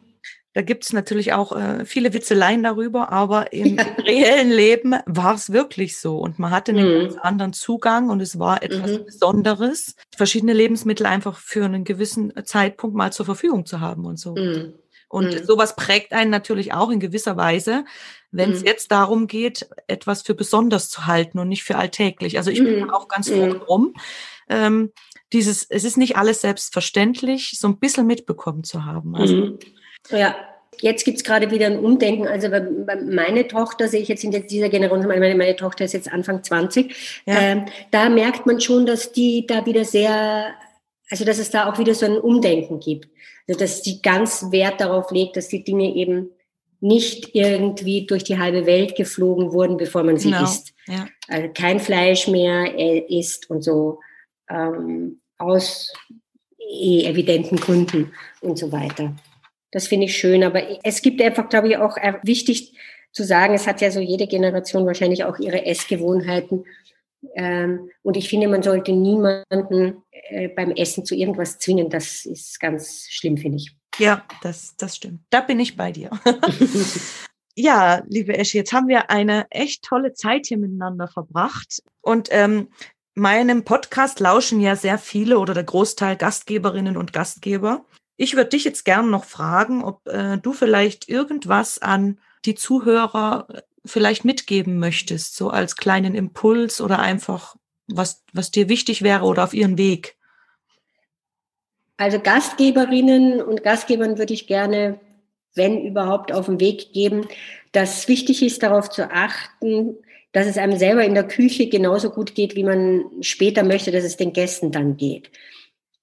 Da 0.53 0.61
gibt 0.61 0.83
es 0.83 0.93
natürlich 0.93 1.33
auch 1.33 1.51
äh, 1.51 1.83
viele 1.83 2.13
Witzeleien 2.13 2.61
darüber, 2.61 3.11
aber 3.11 3.53
im, 3.53 3.75
ja. 3.75 3.83
reellen 3.97 4.51
Leben 4.51 4.95
war 5.07 5.33
es 5.33 5.51
wirklich 5.51 5.97
so. 5.97 6.17
Und 6.17 6.37
man 6.37 6.51
hatte 6.51 6.71
einen 6.71 6.87
mhm. 6.87 7.01
ganz 7.01 7.17
anderen 7.17 7.53
Zugang 7.53 8.09
und 8.09 8.21
es 8.21 8.37
war 8.37 8.61
etwas 8.61 8.91
mhm. 8.91 9.05
Besonderes, 9.05 9.95
verschiedene 10.15 10.53
Lebensmittel 10.53 11.07
einfach 11.07 11.39
für 11.39 11.65
einen 11.65 11.83
gewissen 11.83 12.33
Zeitpunkt 12.45 12.95
mal 12.95 13.11
zur 13.11 13.25
Verfügung 13.25 13.65
zu 13.65 13.79
haben 13.79 14.05
und 14.05 14.19
so. 14.19 14.35
Mhm. 14.35 14.75
Und 15.09 15.33
mhm. 15.33 15.43
sowas 15.43 15.75
prägt 15.75 16.13
einen 16.13 16.31
natürlich 16.31 16.73
auch 16.73 16.91
in 16.91 16.99
gewisser 16.99 17.35
Weise, 17.35 17.85
wenn 18.31 18.51
es 18.51 18.61
mhm. 18.61 18.67
jetzt 18.67 18.91
darum 18.91 19.27
geht, 19.27 19.67
etwas 19.87 20.21
für 20.21 20.35
besonders 20.35 20.89
zu 20.89 21.07
halten 21.07 21.39
und 21.39 21.49
nicht 21.49 21.63
für 21.63 21.77
alltäglich. 21.77 22.37
Also 22.37 22.51
ich 22.51 22.63
bin 22.63 22.81
mhm. 22.81 22.89
auch 22.91 23.07
ganz 23.07 23.29
froh 23.29 23.53
drum. 23.53 23.95
Ähm, 24.49 24.91
dieses, 25.31 25.63
es 25.63 25.83
ist 25.83 25.97
nicht 25.97 26.15
alles 26.15 26.41
selbstverständlich, 26.41 27.57
so 27.59 27.67
ein 27.67 27.79
bisschen 27.79 28.05
mitbekommen 28.05 28.63
zu 28.63 28.85
haben. 28.85 29.15
Also, 29.15 29.57
ja. 30.09 30.35
Jetzt 30.81 31.05
gibt 31.05 31.17
es 31.17 31.23
gerade 31.23 31.51
wieder 31.51 31.67
ein 31.67 31.77
Umdenken. 31.77 32.27
Also 32.27 32.49
meine 33.05 33.47
Tochter 33.47 33.87
sehe 33.87 34.01
ich 34.01 34.07
jetzt 34.07 34.23
in 34.23 34.31
dieser 34.31 34.69
Generation, 34.69 35.07
meine, 35.07 35.35
meine 35.35 35.55
Tochter 35.55 35.85
ist 35.85 35.93
jetzt 35.93 36.11
Anfang 36.11 36.43
20, 36.43 37.23
ja. 37.25 37.39
ähm, 37.39 37.65
da 37.91 38.09
merkt 38.09 38.45
man 38.45 38.59
schon, 38.59 38.85
dass 38.85 39.11
die 39.11 39.45
da 39.45 39.65
wieder 39.65 39.85
sehr, 39.85 40.53
also 41.09 41.25
dass 41.25 41.37
es 41.37 41.51
da 41.51 41.69
auch 41.69 41.77
wieder 41.77 41.93
so 41.93 42.07
ein 42.07 42.17
Umdenken 42.17 42.79
gibt. 42.79 43.07
Also 43.47 43.59
dass 43.59 43.83
sie 43.83 44.01
ganz 44.01 44.47
Wert 44.51 44.81
darauf 44.81 45.11
legt, 45.11 45.37
dass 45.37 45.47
die 45.47 45.63
Dinge 45.63 45.93
eben 45.95 46.31
nicht 46.79 47.33
irgendwie 47.33 48.05
durch 48.05 48.23
die 48.23 48.39
halbe 48.39 48.65
Welt 48.65 48.95
geflogen 48.95 49.53
wurden, 49.53 49.77
bevor 49.77 50.03
man 50.03 50.17
sie 50.17 50.31
genau. 50.31 50.43
isst. 50.43 50.73
Ja. 50.87 51.07
Also 51.29 51.49
kein 51.53 51.79
Fleisch 51.79 52.27
mehr 52.27 52.77
äh, 52.77 52.99
isst 52.99 53.49
und 53.49 53.63
so 53.63 53.99
ähm, 54.49 55.21
aus 55.37 55.93
eh 56.59 57.05
evidenten 57.05 57.57
Gründen 57.57 58.11
und 58.41 58.57
so 58.57 58.71
weiter. 58.71 59.13
Das 59.73 59.87
finde 59.87 60.05
ich 60.05 60.15
schön. 60.15 60.43
Aber 60.43 60.61
es 60.83 61.01
gibt 61.01 61.21
einfach, 61.21 61.49
glaube 61.49 61.67
ich, 61.67 61.77
auch 61.77 61.97
äh, 61.97 62.13
wichtig 62.21 62.77
zu 63.11 63.23
sagen, 63.23 63.55
es 63.55 63.67
hat 63.67 63.81
ja 63.81 63.91
so 63.91 63.99
jede 63.99 64.27
Generation 64.27 64.85
wahrscheinlich 64.85 65.23
auch 65.23 65.39
ihre 65.39 65.65
Essgewohnheiten. 65.65 66.65
Ähm, 67.35 67.89
und 68.03 68.15
ich 68.15 68.29
finde, 68.29 68.47
man 68.47 68.61
sollte 68.61 68.91
niemanden 68.91 70.03
äh, 70.11 70.49
beim 70.49 70.71
Essen 70.71 71.05
zu 71.05 71.15
irgendwas 71.15 71.57
zwingen. 71.57 71.89
Das 71.89 72.25
ist 72.25 72.59
ganz 72.59 73.07
schlimm, 73.09 73.37
finde 73.37 73.57
ich. 73.57 73.75
Ja, 73.97 74.25
das, 74.43 74.75
das 74.77 74.95
stimmt. 74.95 75.21
Da 75.31 75.41
bin 75.41 75.59
ich 75.59 75.75
bei 75.75 75.91
dir. 75.91 76.11
ja, 77.55 78.03
liebe 78.07 78.37
Esche, 78.37 78.59
jetzt 78.59 78.73
haben 78.73 78.87
wir 78.87 79.09
eine 79.09 79.47
echt 79.49 79.83
tolle 79.83 80.13
Zeit 80.13 80.47
hier 80.47 80.57
miteinander 80.57 81.07
verbracht. 81.07 81.81
Und 82.01 82.29
ähm, 82.31 82.69
meinem 83.15 83.63
Podcast 83.63 84.19
lauschen 84.19 84.59
ja 84.59 84.75
sehr 84.75 84.99
viele 84.99 85.39
oder 85.39 85.55
der 85.55 85.63
Großteil 85.63 86.15
Gastgeberinnen 86.15 86.95
und 86.95 87.11
Gastgeber. 87.11 87.85
Ich 88.17 88.35
würde 88.35 88.51
dich 88.51 88.63
jetzt 88.63 88.85
gerne 88.85 89.09
noch 89.09 89.25
fragen, 89.25 89.83
ob 89.83 90.07
äh, 90.07 90.37
du 90.37 90.53
vielleicht 90.53 91.09
irgendwas 91.09 91.79
an 91.79 92.19
die 92.45 92.55
Zuhörer 92.55 93.47
äh, 93.49 93.61
vielleicht 93.85 94.25
mitgeben 94.25 94.79
möchtest, 94.79 95.35
so 95.35 95.49
als 95.49 95.75
kleinen 95.75 96.15
Impuls 96.15 96.79
oder 96.79 96.99
einfach 96.99 97.55
was, 97.87 98.23
was 98.31 98.51
dir 98.51 98.69
wichtig 98.69 99.01
wäre 99.01 99.25
oder 99.25 99.43
auf 99.43 99.53
ihren 99.53 99.77
Weg. 99.77 100.15
Also 101.97 102.19
Gastgeberinnen 102.19 103.41
und 103.41 103.63
Gastgebern 103.63 104.17
würde 104.17 104.33
ich 104.33 104.47
gerne, 104.47 104.99
wenn 105.55 105.85
überhaupt, 105.85 106.31
auf 106.31 106.47
den 106.47 106.59
Weg 106.59 106.93
geben, 106.93 107.27
dass 107.71 108.07
wichtig 108.07 108.41
ist, 108.41 108.63
darauf 108.63 108.89
zu 108.89 109.11
achten, 109.11 109.97
dass 110.31 110.47
es 110.47 110.57
einem 110.57 110.77
selber 110.77 111.03
in 111.05 111.13
der 111.13 111.27
Küche 111.27 111.69
genauso 111.69 112.09
gut 112.09 112.33
geht, 112.35 112.55
wie 112.55 112.63
man 112.63 113.05
später 113.21 113.63
möchte, 113.63 113.91
dass 113.91 114.03
es 114.03 114.17
den 114.17 114.33
Gästen 114.33 114.71
dann 114.71 114.97
geht. 114.97 115.29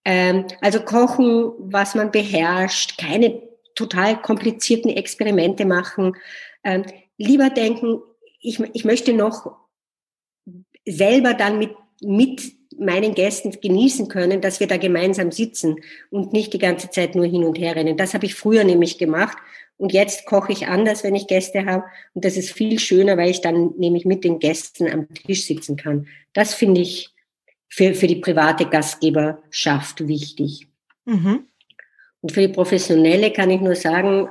Ähm, 0.05 0.47
also 0.61 0.81
kochen, 0.81 1.53
was 1.59 1.95
man 1.95 2.11
beherrscht, 2.11 2.99
keine 2.99 3.43
total 3.75 4.21
komplizierten 4.21 4.91
Experimente 4.91 5.65
machen. 5.65 6.17
Ähm, 6.65 6.85
lieber 7.17 7.51
denken, 7.51 8.01
ich, 8.41 8.61
ich 8.73 8.85
möchte 8.85 9.13
noch 9.13 9.53
selber 10.87 11.35
dann 11.35 11.59
mit, 11.59 11.71
mit 12.01 12.53
meinen 12.79 13.15
Gästen 13.15 13.53
genießen 13.61 14.09
können, 14.09 14.41
dass 14.41 14.61
wir 14.61 14.67
da 14.67 14.79
gemeinsam 14.79 15.31
sitzen 15.31 15.77
und 16.11 16.33
nicht 16.33 16.53
die 16.53 16.59
ganze 16.59 16.91
Zeit 16.91 17.15
nur 17.15 17.27
hin 17.27 17.45
und 17.45 17.59
her 17.59 17.77
rennen. 17.77 17.97
Das 17.97 18.15
habe 18.15 18.27
ich 18.27 18.35
früher 18.35 18.65
nämlich 18.65 18.99
gemacht. 18.99 19.37
Und 19.77 19.93
jetzt 19.93 20.27
koche 20.27 20.53
ich 20.53 20.67
anders, 20.67 21.05
wenn 21.05 21.15
ich 21.15 21.27
Gäste 21.27 21.65
habe. 21.65 21.85
Und 22.15 22.25
das 22.25 22.37
ist 22.37 22.53
viel 22.53 22.79
schöner, 22.79 23.17
weil 23.17 23.31
ich 23.31 23.41
dann 23.41 23.73
nämlich 23.79 24.05
mit 24.05 24.25
den 24.25 24.39
Gästen 24.39 24.91
am 24.91 25.09
Tisch 25.15 25.47
sitzen 25.47 25.77
kann. 25.77 26.07
Das 26.35 26.55
finde 26.55 26.83
ich 26.83 27.10
für, 27.71 27.95
für 27.95 28.09
die 28.09 28.17
private 28.17 28.67
Gastgeberschaft 28.67 30.07
wichtig. 30.07 30.69
Mhm. 31.07 31.47
Und 32.21 32.33
für 32.33 32.47
die 32.47 32.53
professionelle 32.53 33.33
kann 33.33 33.49
ich 33.49 33.61
nur 33.61 33.77
sagen, 33.77 34.29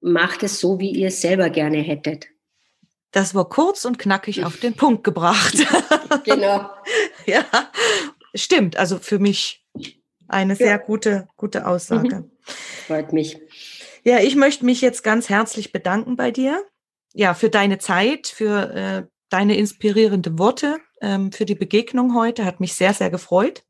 macht 0.00 0.42
es 0.42 0.58
so, 0.58 0.80
wie 0.80 0.90
ihr 0.90 1.08
es 1.08 1.20
selber 1.20 1.50
gerne 1.50 1.78
hättet. 1.78 2.26
Das 3.12 3.34
war 3.34 3.48
kurz 3.48 3.84
und 3.84 3.98
knackig 3.98 4.44
auf 4.44 4.58
den 4.58 4.74
Punkt 4.74 5.04
gebracht. 5.04 5.54
genau. 6.24 6.70
ja, 7.26 7.44
stimmt. 8.34 8.76
Also 8.76 8.98
für 8.98 9.18
mich 9.18 9.64
eine 10.26 10.56
sehr 10.56 10.68
ja. 10.68 10.76
gute, 10.78 11.28
gute 11.36 11.66
Aussage. 11.66 12.16
Mhm. 12.16 12.30
Freut 12.86 13.12
mich. 13.12 13.38
Ja, 14.04 14.20
ich 14.20 14.36
möchte 14.36 14.64
mich 14.64 14.80
jetzt 14.80 15.04
ganz 15.04 15.28
herzlich 15.28 15.72
bedanken 15.72 16.16
bei 16.16 16.30
dir. 16.30 16.64
Ja, 17.14 17.34
für 17.34 17.50
deine 17.50 17.78
Zeit, 17.78 18.26
für 18.26 18.74
äh, 18.74 19.06
deine 19.30 19.56
inspirierende 19.56 20.38
Worte, 20.38 20.78
ähm, 21.00 21.32
für 21.32 21.44
die 21.44 21.54
Begegnung 21.54 22.14
heute. 22.14 22.44
Hat 22.44 22.60
mich 22.60 22.74
sehr, 22.74 22.94
sehr 22.94 23.10
gefreut. 23.10 23.64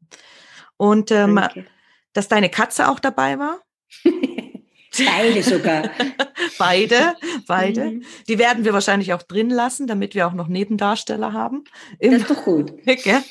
Und 0.77 1.11
ähm, 1.11 1.41
dass 2.13 2.29
deine 2.29 2.49
Katze 2.49 2.89
auch 2.89 3.01
dabei 3.01 3.39
war. 3.39 3.61
beide 5.07 5.43
sogar. 5.43 5.91
beide, 6.59 7.17
beide. 7.47 7.85
Mhm. 7.85 8.05
Die 8.29 8.39
werden 8.39 8.65
wir 8.65 8.73
wahrscheinlich 8.73 9.13
auch 9.13 9.23
drin 9.23 9.51
lassen, 9.51 9.87
damit 9.87 10.15
wir 10.15 10.27
auch 10.27 10.33
noch 10.33 10.49
Nebendarsteller 10.49 11.33
haben. 11.33 11.65
Im 11.99 12.13
das 12.13 12.23
ist 12.23 12.31
doch 12.31 12.45
gut. 12.45 12.73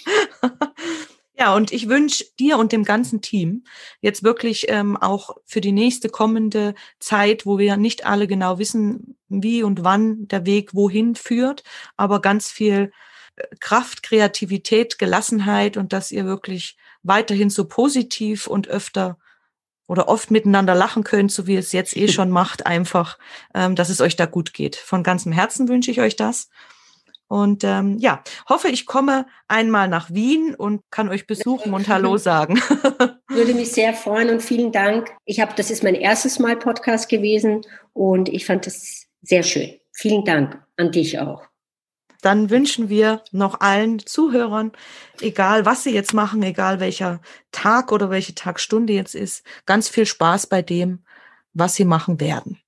Ja, 1.39 1.55
und 1.55 1.71
ich 1.71 1.87
wünsche 1.87 2.25
dir 2.39 2.57
und 2.57 2.71
dem 2.71 2.83
ganzen 2.83 3.21
Team 3.21 3.63
jetzt 4.01 4.23
wirklich 4.23 4.65
ähm, 4.69 4.97
auch 4.97 5.37
für 5.45 5.61
die 5.61 5.71
nächste 5.71 6.09
kommende 6.09 6.73
Zeit, 6.97 7.45
wo 7.45 7.59
wir 7.59 7.77
nicht 7.77 8.07
alle 8.07 8.25
genau 8.25 8.57
wissen, 8.57 9.17
wie 9.29 9.61
und 9.61 9.83
wann 9.83 10.27
der 10.29 10.47
Weg 10.47 10.73
wohin 10.73 11.13
führt, 11.13 11.63
aber 11.95 12.21
ganz 12.21 12.49
viel 12.49 12.91
Kraft, 13.59 14.03
Kreativität, 14.03 14.97
Gelassenheit 14.97 15.77
und 15.77 15.93
dass 15.93 16.11
ihr 16.11 16.25
wirklich 16.25 16.77
weiterhin 17.03 17.49
so 17.49 17.65
positiv 17.65 18.47
und 18.47 18.67
öfter 18.67 19.17
oder 19.87 20.09
oft 20.09 20.31
miteinander 20.31 20.75
lachen 20.75 21.03
könnt, 21.03 21.31
so 21.31 21.47
wie 21.47 21.55
es 21.55 21.71
jetzt 21.71 21.95
eh 21.95 22.07
schon 22.07 22.29
macht, 22.41 22.65
einfach, 22.65 23.17
ähm, 23.53 23.75
dass 23.75 23.89
es 23.89 24.01
euch 24.01 24.15
da 24.15 24.25
gut 24.25 24.53
geht. 24.53 24.75
Von 24.75 25.03
ganzem 25.03 25.31
Herzen 25.31 25.69
wünsche 25.69 25.91
ich 25.91 26.01
euch 26.01 26.15
das. 26.15 26.49
Und 27.29 27.65
ähm, 27.65 27.97
ja, 27.99 28.23
hoffe, 28.47 28.69
ich 28.69 28.85
komme 28.85 29.25
einmal 29.49 29.89
nach 29.89 30.09
Wien 30.09 30.55
und 30.55 30.81
kann 30.91 31.09
euch 31.09 31.27
besuchen 31.27 31.73
und 31.73 31.89
Hallo 31.89 32.17
sagen. 32.17 32.55
Würde 33.27 33.53
mich 33.53 33.73
sehr 33.73 33.93
freuen 33.93 34.29
und 34.29 34.41
vielen 34.41 34.71
Dank. 34.71 35.13
Ich 35.25 35.41
habe, 35.41 35.53
das 35.55 35.69
ist 35.69 35.83
mein 35.83 35.95
erstes 35.95 36.39
Mal 36.39 36.55
Podcast 36.55 37.09
gewesen 37.09 37.65
und 37.91 38.29
ich 38.29 38.45
fand 38.45 38.65
das 38.65 39.07
sehr 39.21 39.43
schön. 39.43 39.73
Vielen 39.91 40.23
Dank 40.23 40.63
an 40.77 40.93
dich 40.93 41.19
auch 41.19 41.43
dann 42.21 42.49
wünschen 42.49 42.89
wir 42.89 43.23
noch 43.31 43.61
allen 43.61 43.99
Zuhörern, 43.99 44.71
egal 45.21 45.65
was 45.65 45.83
sie 45.83 45.93
jetzt 45.93 46.13
machen, 46.13 46.41
egal 46.43 46.79
welcher 46.79 47.21
Tag 47.51 47.91
oder 47.91 48.09
welche 48.09 48.35
Tagstunde 48.35 48.93
jetzt 48.93 49.15
ist, 49.15 49.45
ganz 49.65 49.89
viel 49.89 50.05
Spaß 50.05 50.47
bei 50.47 50.61
dem, 50.61 51.03
was 51.53 51.75
sie 51.75 51.85
machen 51.85 52.19
werden. 52.19 52.59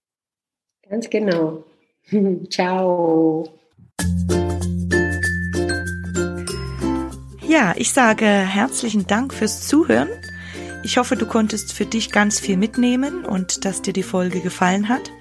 Ganz 0.89 1.09
genau. 1.09 1.63
Ciao. 2.49 3.59
Ja, 7.47 7.73
ich 7.75 7.91
sage 7.91 8.25
herzlichen 8.25 9.07
Dank 9.07 9.33
fürs 9.33 9.67
Zuhören. 9.67 10.09
Ich 10.83 10.97
hoffe, 10.97 11.15
du 11.15 11.25
konntest 11.25 11.73
für 11.73 11.85
dich 11.85 12.11
ganz 12.11 12.39
viel 12.39 12.57
mitnehmen 12.57 13.25
und 13.25 13.65
dass 13.65 13.81
dir 13.81 13.91
die 13.91 14.03
Folge 14.03 14.39
gefallen 14.39 14.87
hat. 14.87 15.11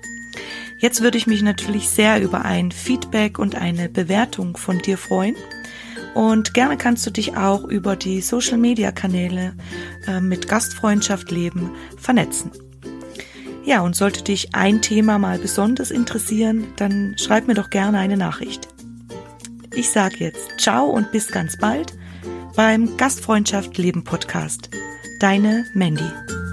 Jetzt 0.78 1.02
würde 1.02 1.18
ich 1.18 1.26
mich 1.26 1.42
natürlich 1.42 1.88
sehr 1.88 2.22
über 2.22 2.44
ein 2.44 2.70
Feedback 2.70 3.38
und 3.38 3.54
eine 3.54 3.88
Bewertung 3.88 4.56
von 4.56 4.78
dir 4.78 4.96
freuen. 4.96 5.34
Und 6.14 6.54
gerne 6.54 6.76
kannst 6.76 7.06
du 7.06 7.10
dich 7.10 7.36
auch 7.36 7.64
über 7.64 7.96
die 7.96 8.20
Social-Media-Kanäle 8.20 9.54
äh, 10.06 10.20
mit 10.20 10.48
Gastfreundschaft 10.48 11.30
leben 11.30 11.72
vernetzen. 11.96 12.50
Ja, 13.64 13.82
und 13.82 13.94
sollte 13.94 14.24
dich 14.24 14.54
ein 14.54 14.80
Thema 14.80 15.18
mal 15.18 15.38
besonders 15.38 15.90
interessieren, 15.90 16.68
dann 16.76 17.16
schreib 17.18 17.46
mir 17.46 17.54
doch 17.54 17.70
gerne 17.70 17.98
eine 17.98 18.16
Nachricht. 18.16 18.66
Ich 19.74 19.90
sage 19.90 20.16
jetzt 20.18 20.58
ciao 20.58 20.86
und 20.86 21.12
bis 21.12 21.28
ganz 21.28 21.58
bald 21.58 21.92
beim 22.56 22.96
Gastfreundschaft 22.96 23.76
Leben 23.78 24.04
Podcast. 24.04 24.70
Deine 25.20 25.66
Mandy. 25.74 26.47